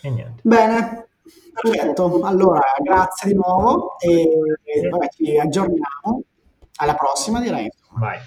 [0.00, 0.40] E niente.
[0.42, 1.07] Bene,
[1.52, 2.20] perfetto.
[2.22, 4.28] Allora, grazie di nuovo e,
[4.64, 6.22] e vabbè, ci aggiorniamo.
[6.76, 7.70] Alla prossima, direi.
[7.92, 8.18] Vai.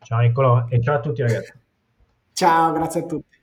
[0.00, 1.52] Ciao Niccolò e ciao a tutti ragazzi.
[2.32, 3.36] Ciao, grazie a tutti.